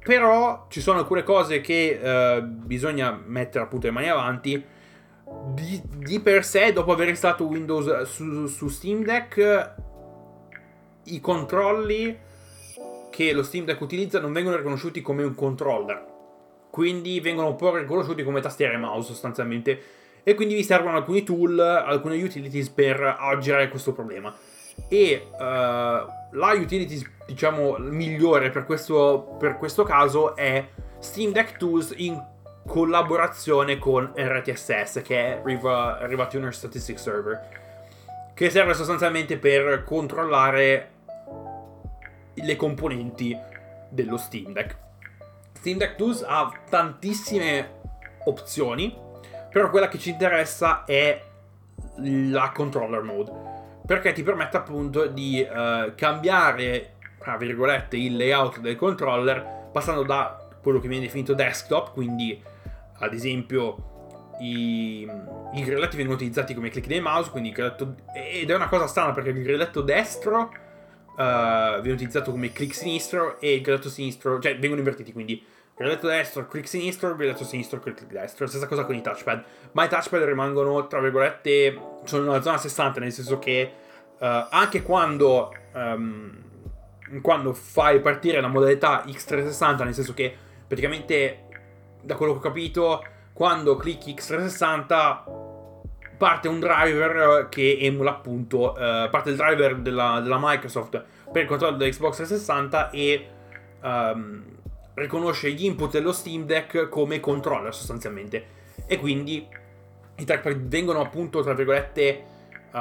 però 0.05 0.67
ci 0.69 0.81
sono 0.81 0.99
alcune 0.99 1.23
cose 1.23 1.61
che 1.61 1.99
uh, 1.99 2.45
bisogna 2.45 3.19
mettere 3.25 3.63
appunto 3.63 3.88
le 3.88 3.91
mani 3.91 4.07
avanti. 4.07 4.63
Di, 5.51 5.81
di, 5.83 6.19
per 6.19 6.45
sé, 6.45 6.71
dopo 6.71 6.91
aver 6.91 7.07
installato 7.07 7.47
Windows 7.47 8.03
su, 8.03 8.45
su 8.45 8.67
Steam 8.67 9.03
Deck, 9.03 9.73
i 11.05 11.19
controlli 11.19 12.15
che 13.09 13.33
lo 13.33 13.41
Steam 13.41 13.65
Deck 13.65 13.81
utilizza 13.81 14.19
non 14.19 14.31
vengono 14.31 14.57
riconosciuti 14.57 15.01
come 15.01 15.23
un 15.23 15.33
controller. 15.33 16.05
Quindi 16.69 17.19
vengono 17.19 17.47
un 17.47 17.55
po' 17.55 17.75
riconosciuti 17.75 18.23
come 18.23 18.41
tastiere 18.41 18.77
mouse 18.77 19.07
sostanzialmente. 19.07 19.81
E 20.27 20.33
quindi 20.33 20.55
vi 20.55 20.63
servono 20.63 20.97
alcuni 20.97 21.21
tool, 21.21 21.59
alcune 21.59 22.21
utilities 22.21 22.69
per 22.69 22.99
aggirare 23.19 23.69
questo 23.69 23.93
problema. 23.93 24.33
E 24.88 25.27
uh, 25.31 25.38
la 25.38 26.51
utilities 26.53 27.07
diciamo, 27.27 27.75
migliore 27.77 28.49
per 28.49 28.65
questo, 28.65 29.35
per 29.38 29.57
questo 29.57 29.83
caso 29.83 30.35
è 30.35 30.67
Steam 30.97 31.31
Deck 31.31 31.57
Tools 31.57 31.93
in 31.97 32.19
collaborazione 32.65 33.77
con 33.77 34.11
RTSS, 34.15 35.03
che 35.03 35.15
è 35.17 35.41
Riva, 35.43 35.99
Riva 36.07 36.25
Tuner 36.25 36.53
Statistics 36.55 37.03
Server, 37.03 38.31
che 38.33 38.49
serve 38.49 38.73
sostanzialmente 38.73 39.38
per 39.38 39.83
controllare 39.83 40.89
le 42.33 42.55
componenti 42.55 43.38
dello 43.89 44.17
Steam 44.17 44.53
Deck. 44.53 44.75
Steam 45.53 45.77
Deck 45.77 45.95
Tools 45.95 46.23
ha 46.27 46.51
tantissime 46.67 47.81
opzioni, 48.25 49.04
però 49.55 49.69
quella 49.69 49.87
che 49.87 49.97
ci 49.97 50.09
interessa 50.09 50.83
è 50.83 51.23
la 51.99 52.51
controller 52.53 53.01
mode, 53.03 53.31
perché 53.85 54.11
ti 54.11 54.21
permette 54.21 54.57
appunto 54.57 55.05
di 55.05 55.47
uh, 55.49 55.93
cambiare, 55.95 56.95
tra 57.17 57.37
virgolette, 57.37 57.95
il 57.95 58.17
layout 58.17 58.59
del 58.59 58.75
controller 58.75 59.69
passando 59.71 60.03
da 60.03 60.45
quello 60.61 60.81
che 60.81 60.89
viene 60.89 61.05
definito 61.05 61.33
desktop, 61.33 61.93
quindi 61.93 62.37
ad 62.99 63.13
esempio 63.13 64.33
i, 64.41 65.09
i 65.53 65.63
grilletti 65.63 65.95
vengono 65.95 66.17
utilizzati 66.17 66.53
come 66.53 66.67
click 66.67 66.87
del 66.87 67.01
mouse, 67.01 67.31
quindi 67.31 67.51
grilletto, 67.51 67.95
ed 68.13 68.49
è 68.49 68.55
una 68.55 68.67
cosa 68.67 68.87
strana 68.87 69.13
perché 69.13 69.29
il 69.29 69.41
grilletto 69.41 69.79
destro 69.79 70.51
uh, 71.15 71.79
viene 71.79 71.93
utilizzato 71.93 72.31
come 72.31 72.51
click 72.51 72.75
sinistro 72.75 73.39
e 73.39 73.53
il 73.53 73.61
grilletto 73.61 73.87
sinistro, 73.87 74.37
cioè 74.37 74.57
vengono 74.57 74.81
invertiti, 74.81 75.13
quindi 75.13 75.41
grilletto 75.75 76.07
destro, 76.07 76.47
click 76.47 76.67
sinistro, 76.67 77.15
grilletto 77.15 77.43
sinistro, 77.43 77.79
click 77.79 78.05
destro, 78.05 78.47
stessa 78.47 78.67
cosa 78.67 78.85
con 78.85 78.95
i 78.95 79.01
touchpad, 79.01 79.43
ma 79.73 79.85
i 79.85 79.89
touchpad 79.89 80.23
rimangono, 80.23 80.88
tra 80.88 80.99
virgolette, 80.99 81.79
sono 82.05 82.23
nella 82.23 82.41
zona 82.41 82.57
60, 82.57 82.99
nel 82.99 83.11
senso 83.11 83.39
che 83.39 83.71
uh, 84.17 84.25
anche 84.49 84.81
quando... 84.81 85.53
Um, 85.73 86.43
quando 87.21 87.53
fai 87.53 87.99
partire 87.99 88.41
la 88.41 88.47
modalità 88.47 89.03
X360, 89.05 89.83
nel 89.83 89.93
senso 89.93 90.15
che 90.15 90.35
praticamente 90.67 91.45
da 92.01 92.15
quello 92.15 92.33
che 92.33 92.38
ho 92.39 92.41
capito 92.41 93.03
quando 93.33 93.75
clicchi 93.75 94.13
X360 94.13 95.17
parte 96.17 96.47
un 96.47 96.59
driver 96.59 97.47
che 97.49 97.77
emula 97.81 98.11
appunto, 98.11 98.71
uh, 98.71 99.09
parte 99.09 99.31
il 99.31 99.35
driver 99.35 99.75
della, 99.75 100.19
della, 100.21 100.38
Microsoft 100.39 101.03
per 101.31 101.41
il 101.41 101.47
controllo 101.47 101.75
dell'Xbox 101.75 102.15
360 102.15 102.89
e 102.91 103.27
um, 103.81 104.43
riconosce 104.95 105.51
gli 105.51 105.65
input 105.65 105.91
dello 105.91 106.12
Steam 106.12 106.45
Deck 106.45 106.89
come 106.89 107.19
controller 107.19 107.73
sostanzialmente. 107.73 108.45
E 108.88 108.97
quindi 108.97 109.47
i 110.17 110.23
trackpad 110.25 110.67
vengono 110.67 111.01
appunto, 111.01 111.41
tra 111.41 111.53
virgolette, 111.53 112.23
uh, 112.71 112.77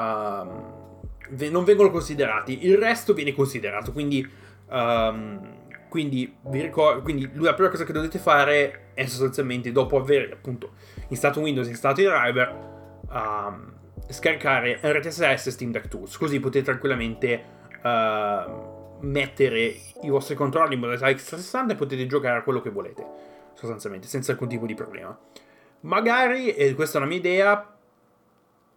non 1.50 1.64
vengono 1.64 1.90
considerati, 1.90 2.66
il 2.66 2.78
resto 2.78 3.12
viene 3.12 3.32
considerato, 3.32 3.92
quindi... 3.92 4.28
Um, 4.68 5.52
quindi, 5.94 6.38
ricor- 6.50 7.02
quindi 7.02 7.30
la 7.34 7.54
prima 7.54 7.68
cosa 7.68 7.84
che 7.84 7.92
dovete 7.92 8.18
fare 8.18 8.90
è 8.94 9.06
sostanzialmente 9.06 9.70
dopo 9.70 9.96
aver 9.96 10.32
appunto 10.32 10.72
installato 11.06 11.38
Windows 11.38 11.68
e 11.68 11.70
installato 11.70 12.00
i 12.00 12.04
driver 12.04 12.52
um, 13.10 13.72
scaricare 14.08 14.80
RTSS 14.82 15.46
e 15.46 15.50
Steam 15.52 15.70
Deck 15.70 15.86
Tools. 15.86 16.16
Così 16.16 16.40
potete 16.40 16.64
tranquillamente 16.64 17.44
uh, 17.80 18.73
mettere 19.04 19.74
i 20.02 20.08
vostri 20.08 20.34
controlli 20.34 20.74
in 20.74 20.80
modalità 20.80 21.08
X360 21.08 21.70
e 21.70 21.74
potete 21.74 22.06
giocare 22.06 22.38
a 22.38 22.42
quello 22.42 22.60
che 22.60 22.70
volete 22.70 23.04
sostanzialmente 23.54 24.08
senza 24.08 24.32
alcun 24.32 24.48
tipo 24.48 24.66
di 24.66 24.74
problema 24.74 25.16
magari 25.80 26.54
e 26.54 26.74
questa 26.74 26.98
è 26.98 27.00
una 27.00 27.08
mia 27.08 27.18
idea 27.18 27.74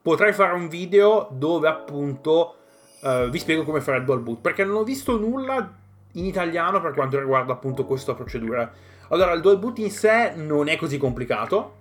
potrei 0.02 0.34
fare 0.34 0.54
un 0.54 0.68
video 0.68 1.28
dove 1.32 1.68
appunto 1.68 2.56
uh, 3.02 3.30
vi 3.30 3.40
spiego 3.40 3.64
come 3.64 3.82
fare 3.82 3.98
il 3.98 4.06
dual 4.06 4.22
boot 4.22 4.40
perché 4.40 4.64
non 4.64 4.78
ho 4.78 4.84
visto 4.84 5.18
nulla 5.18 5.70
in 6.14 6.26
italiano 6.26 6.82
per 6.82 6.94
quanto 6.94 7.20
riguarda 7.20 7.54
appunto 7.54 7.86
questa 7.86 8.14
procedura. 8.14 8.72
Allora, 9.10 9.34
il 9.34 9.42
dual 9.42 9.60
boot 9.60 9.78
in 9.80 9.92
sé 9.92 10.34
non 10.36 10.68
è 10.68 10.76
così 10.76 10.98
complicato, 10.98 11.76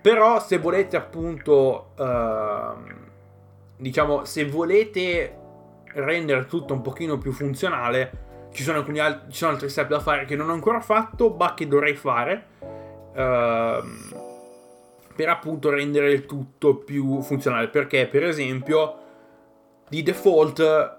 però 0.00 0.40
se 0.40 0.58
volete 0.58 0.96
appunto, 0.96 1.92
uh, 1.96 2.92
diciamo, 3.76 4.24
se 4.24 4.46
volete 4.46 5.38
rendere 5.94 6.46
tutto 6.46 6.74
un 6.74 6.80
pochino 6.82 7.18
più 7.18 7.32
funzionale, 7.32 8.48
ci 8.52 8.62
sono, 8.62 8.78
alcuni 8.78 8.98
al- 8.98 9.26
ci 9.28 9.38
sono 9.38 9.52
altri 9.52 9.68
step 9.68 9.88
da 9.88 10.00
fare 10.00 10.24
che 10.24 10.36
non 10.36 10.50
ho 10.50 10.52
ancora 10.52 10.80
fatto, 10.80 11.30
ma 11.30 11.54
che 11.54 11.68
dovrei 11.68 11.94
fare. 11.94 12.46
Uh, 13.12 14.28
per 15.16 15.28
appunto 15.28 15.68
rendere 15.68 16.12
il 16.12 16.24
tutto 16.24 16.76
più 16.76 17.20
funzionale 17.20 17.68
perché 17.68 18.06
per 18.06 18.24
esempio 18.24 18.94
di 19.88 20.02
default 20.04 20.98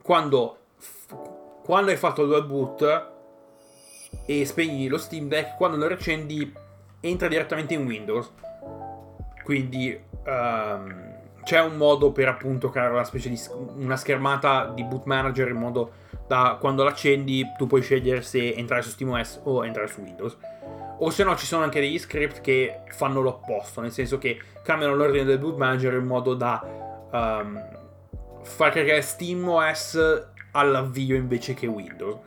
quando 0.00 0.58
quando 1.64 1.90
hai 1.90 1.96
fatto 1.96 2.22
il 2.22 2.28
dual 2.28 2.46
boot 2.46 3.08
e 4.26 4.44
spegni 4.44 4.88
lo 4.88 4.98
Steam 4.98 5.28
Deck, 5.28 5.56
quando 5.56 5.76
lo 5.76 5.86
riaccendi 5.86 6.52
entra 7.00 7.28
direttamente 7.28 7.74
in 7.74 7.84
Windows. 7.84 8.32
Quindi 9.44 9.98
um, 10.26 11.09
c'è 11.42 11.60
un 11.60 11.76
modo 11.76 12.12
per 12.12 12.28
appunto 12.28 12.70
creare 12.70 12.92
una 12.92 13.04
specie 13.04 13.28
di 13.28 13.40
una 13.76 13.96
schermata 13.96 14.70
di 14.74 14.84
boot 14.84 15.04
manager 15.04 15.48
in 15.48 15.56
modo 15.56 15.92
da 16.26 16.56
quando 16.60 16.84
l'accendi 16.84 17.44
tu 17.58 17.66
puoi 17.66 17.82
scegliere 17.82 18.22
se 18.22 18.54
entrare 18.54 18.82
su 18.82 18.90
SteamOS 18.90 19.40
o 19.44 19.64
entrare 19.64 19.88
su 19.88 20.00
Windows. 20.00 20.36
O 20.98 21.10
se 21.10 21.24
no 21.24 21.34
ci 21.34 21.46
sono 21.46 21.64
anche 21.64 21.80
degli 21.80 21.98
script 21.98 22.40
che 22.40 22.82
fanno 22.90 23.20
l'opposto, 23.20 23.80
nel 23.80 23.90
senso 23.90 24.18
che 24.18 24.40
cambiano 24.62 24.94
l'ordine 24.94 25.24
del 25.24 25.38
boot 25.38 25.56
manager 25.56 25.94
in 25.94 26.06
modo 26.06 26.34
da 26.34 26.62
um, 27.10 27.78
far 28.42 28.70
caricare 28.70 29.02
SteamOS 29.02 30.28
all'avvio 30.52 31.16
invece 31.16 31.54
che 31.54 31.66
Windows. 31.66 32.18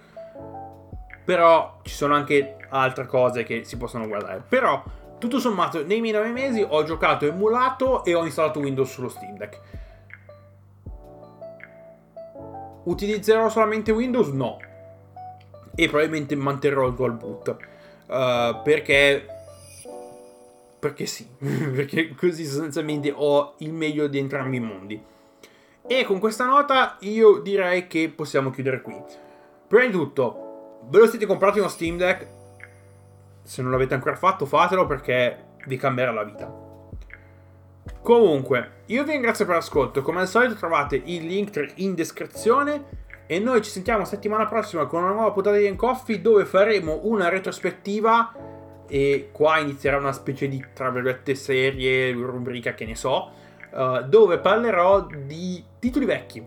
Però 1.23 1.79
ci 1.83 1.93
sono 1.93 2.15
anche 2.15 2.57
altre 2.69 3.05
cose 3.05 3.43
che 3.43 3.63
si 3.63 3.77
possono 3.77 4.07
guardare. 4.07 4.43
Però, 4.47 4.83
tutto 5.23 5.39
sommato, 5.39 5.85
nei 5.85 6.01
miei 6.01 6.13
9 6.13 6.31
mesi 6.31 6.65
ho 6.67 6.83
giocato 6.83 7.25
emulato 7.25 8.03
e 8.03 8.13
ho 8.13 8.25
installato 8.25 8.59
Windows 8.59 8.91
sullo 8.91 9.07
Steam 9.07 9.37
Deck. 9.37 9.59
Utilizzerò 12.83 13.47
solamente 13.47 13.91
Windows? 13.91 14.27
No. 14.29 14.57
E 15.75 15.87
probabilmente 15.87 16.35
manterrò 16.35 16.87
il 16.87 16.93
dual 16.93 17.13
boot. 17.13 17.55
Uh, 18.05 18.61
perché 18.63 19.25
perché 20.77 21.05
sì, 21.05 21.25
perché 21.39 22.13
così 22.13 22.43
sostanzialmente 22.43 23.13
ho 23.15 23.53
il 23.59 23.71
meglio 23.71 24.07
di 24.07 24.17
entrambi 24.17 24.57
i 24.57 24.59
mondi. 24.59 25.01
E 25.87 26.03
con 26.03 26.19
questa 26.19 26.45
nota 26.45 26.97
io 26.99 27.39
direi 27.39 27.87
che 27.87 28.11
possiamo 28.13 28.49
chiudere 28.49 28.81
qui. 28.81 29.01
Prima 29.67 29.85
di 29.85 29.91
tutto, 29.91 30.81
ve 30.89 30.99
lo 30.99 31.07
siete 31.07 31.25
comprati 31.25 31.59
uno 31.59 31.69
Steam 31.69 31.95
Deck? 31.95 32.41
Se 33.43 33.61
non 33.61 33.71
l'avete 33.71 33.93
ancora 33.93 34.15
fatto, 34.15 34.45
fatelo 34.45 34.85
perché 34.85 35.51
vi 35.67 35.77
cambierà 35.77 36.11
la 36.11 36.23
vita. 36.23 36.51
Comunque, 38.01 38.81
io 38.87 39.03
vi 39.03 39.11
ringrazio 39.11 39.45
per 39.45 39.55
l'ascolto. 39.55 40.01
Come 40.01 40.21
al 40.21 40.27
solito 40.27 40.55
trovate 40.55 41.01
il 41.03 41.25
link 41.25 41.73
in 41.75 41.93
descrizione. 41.93 43.01
E 43.25 43.39
noi 43.39 43.61
ci 43.61 43.69
sentiamo 43.71 44.03
settimana 44.03 44.45
prossima 44.45 44.85
con 44.85 45.03
una 45.03 45.13
nuova 45.13 45.31
puntata 45.31 45.55
di 45.55 45.75
Coffee 45.75 46.21
dove 46.21 46.45
faremo 46.45 47.01
una 47.03 47.29
retrospettiva. 47.29 48.33
E 48.87 49.29
qua 49.31 49.59
inizierà 49.59 49.97
una 49.97 50.11
specie 50.11 50.47
di, 50.47 50.63
tra 50.73 50.89
virgolette, 50.89 51.35
serie, 51.35 52.11
rubrica 52.11 52.73
che 52.73 52.85
ne 52.85 52.95
so 52.95 53.31
uh, 53.71 54.03
dove 54.03 54.39
parlerò 54.39 55.05
di 55.05 55.63
titoli 55.79 56.05
vecchi. 56.05 56.45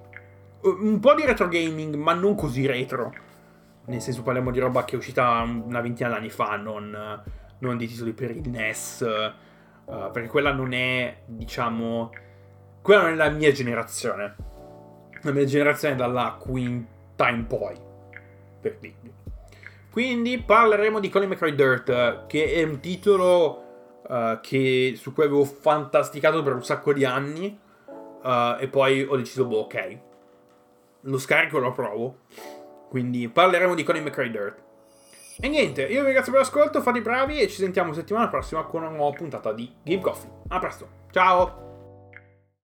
Un 0.61 0.99
po' 1.01 1.15
di 1.15 1.25
retro 1.25 1.49
gaming, 1.49 1.95
ma 1.95 2.13
non 2.13 2.35
così 2.35 2.67
retro. 2.67 3.13
Nel 3.87 4.01
senso 4.01 4.22
parliamo 4.22 4.51
di 4.51 4.59
roba 4.59 4.85
che 4.85 4.94
è 4.94 4.99
uscita 4.99 5.42
una 5.42 5.81
ventina 5.81 6.09
d'anni 6.09 6.31
fa, 6.31 6.57
non, 6.57 7.22
non 7.59 7.77
di 7.77 7.87
titoli 7.87 8.12
per 8.12 8.31
il 8.31 8.49
NES. 8.49 9.35
Uh, 9.85 10.11
perché 10.11 10.29
quella 10.29 10.53
non 10.53 10.72
è, 10.72 11.22
diciamo... 11.27 12.11
Quella 12.83 13.03
non 13.03 13.12
è 13.12 13.14
la 13.14 13.31
mia 13.31 13.53
generazione. 13.53 14.37
La 15.22 15.31
mia 15.33 15.44
generazione 15.44 15.94
è 15.94 15.96
dalla 15.96 16.37
quinta 16.38 17.29
in 17.29 17.46
poi. 17.46 17.77
Per 18.61 18.77
dirvi. 18.81 19.12
Quindi 19.90 20.38
parleremo 20.38 21.01
di 21.01 21.09
Colin 21.09 21.31
McRae 21.31 21.55
Dirt, 21.55 22.27
che 22.27 22.53
è 22.53 22.62
un 22.64 22.81
titolo 22.81 23.64
uh, 24.07 24.40
che, 24.42 24.92
su 24.96 25.14
cui 25.14 25.25
avevo 25.25 25.44
fantasticato 25.44 26.42
per 26.42 26.53
un 26.53 26.62
sacco 26.62 26.92
di 26.92 27.05
anni 27.05 27.59
uh, 28.22 28.57
e 28.61 28.68
poi 28.68 29.05
ho 29.05 29.16
deciso, 29.16 29.46
boh, 29.46 29.61
ok, 29.61 29.99
lo 31.01 31.18
scarico 31.18 31.57
e 31.57 31.61
lo 31.61 31.72
provo. 31.72 32.18
Quindi 32.88 33.29
parleremo 33.29 33.75
di 33.75 33.83
Connie 33.83 34.03
McRae 34.03 34.31
Dirt. 34.31 34.64
E 35.38 35.49
niente, 35.49 35.83
io 35.83 36.01
vi 36.01 36.07
ringrazio 36.07 36.33
per 36.33 36.40
l'ascolto, 36.40 36.81
fate 36.81 36.99
i 36.99 37.03
bravi 37.03 37.40
e 37.40 37.49
ci 37.49 37.57
sentiamo 37.57 37.92
settimana 37.92 38.29
prossima 38.29 38.64
con 38.64 38.83
una 38.83 38.90
nuova 38.90 39.14
puntata 39.14 39.53
di 39.53 39.70
Game 39.83 40.01
Coffee. 40.01 40.31
A 40.49 40.59
presto, 40.59 40.88
ciao! 41.11 41.65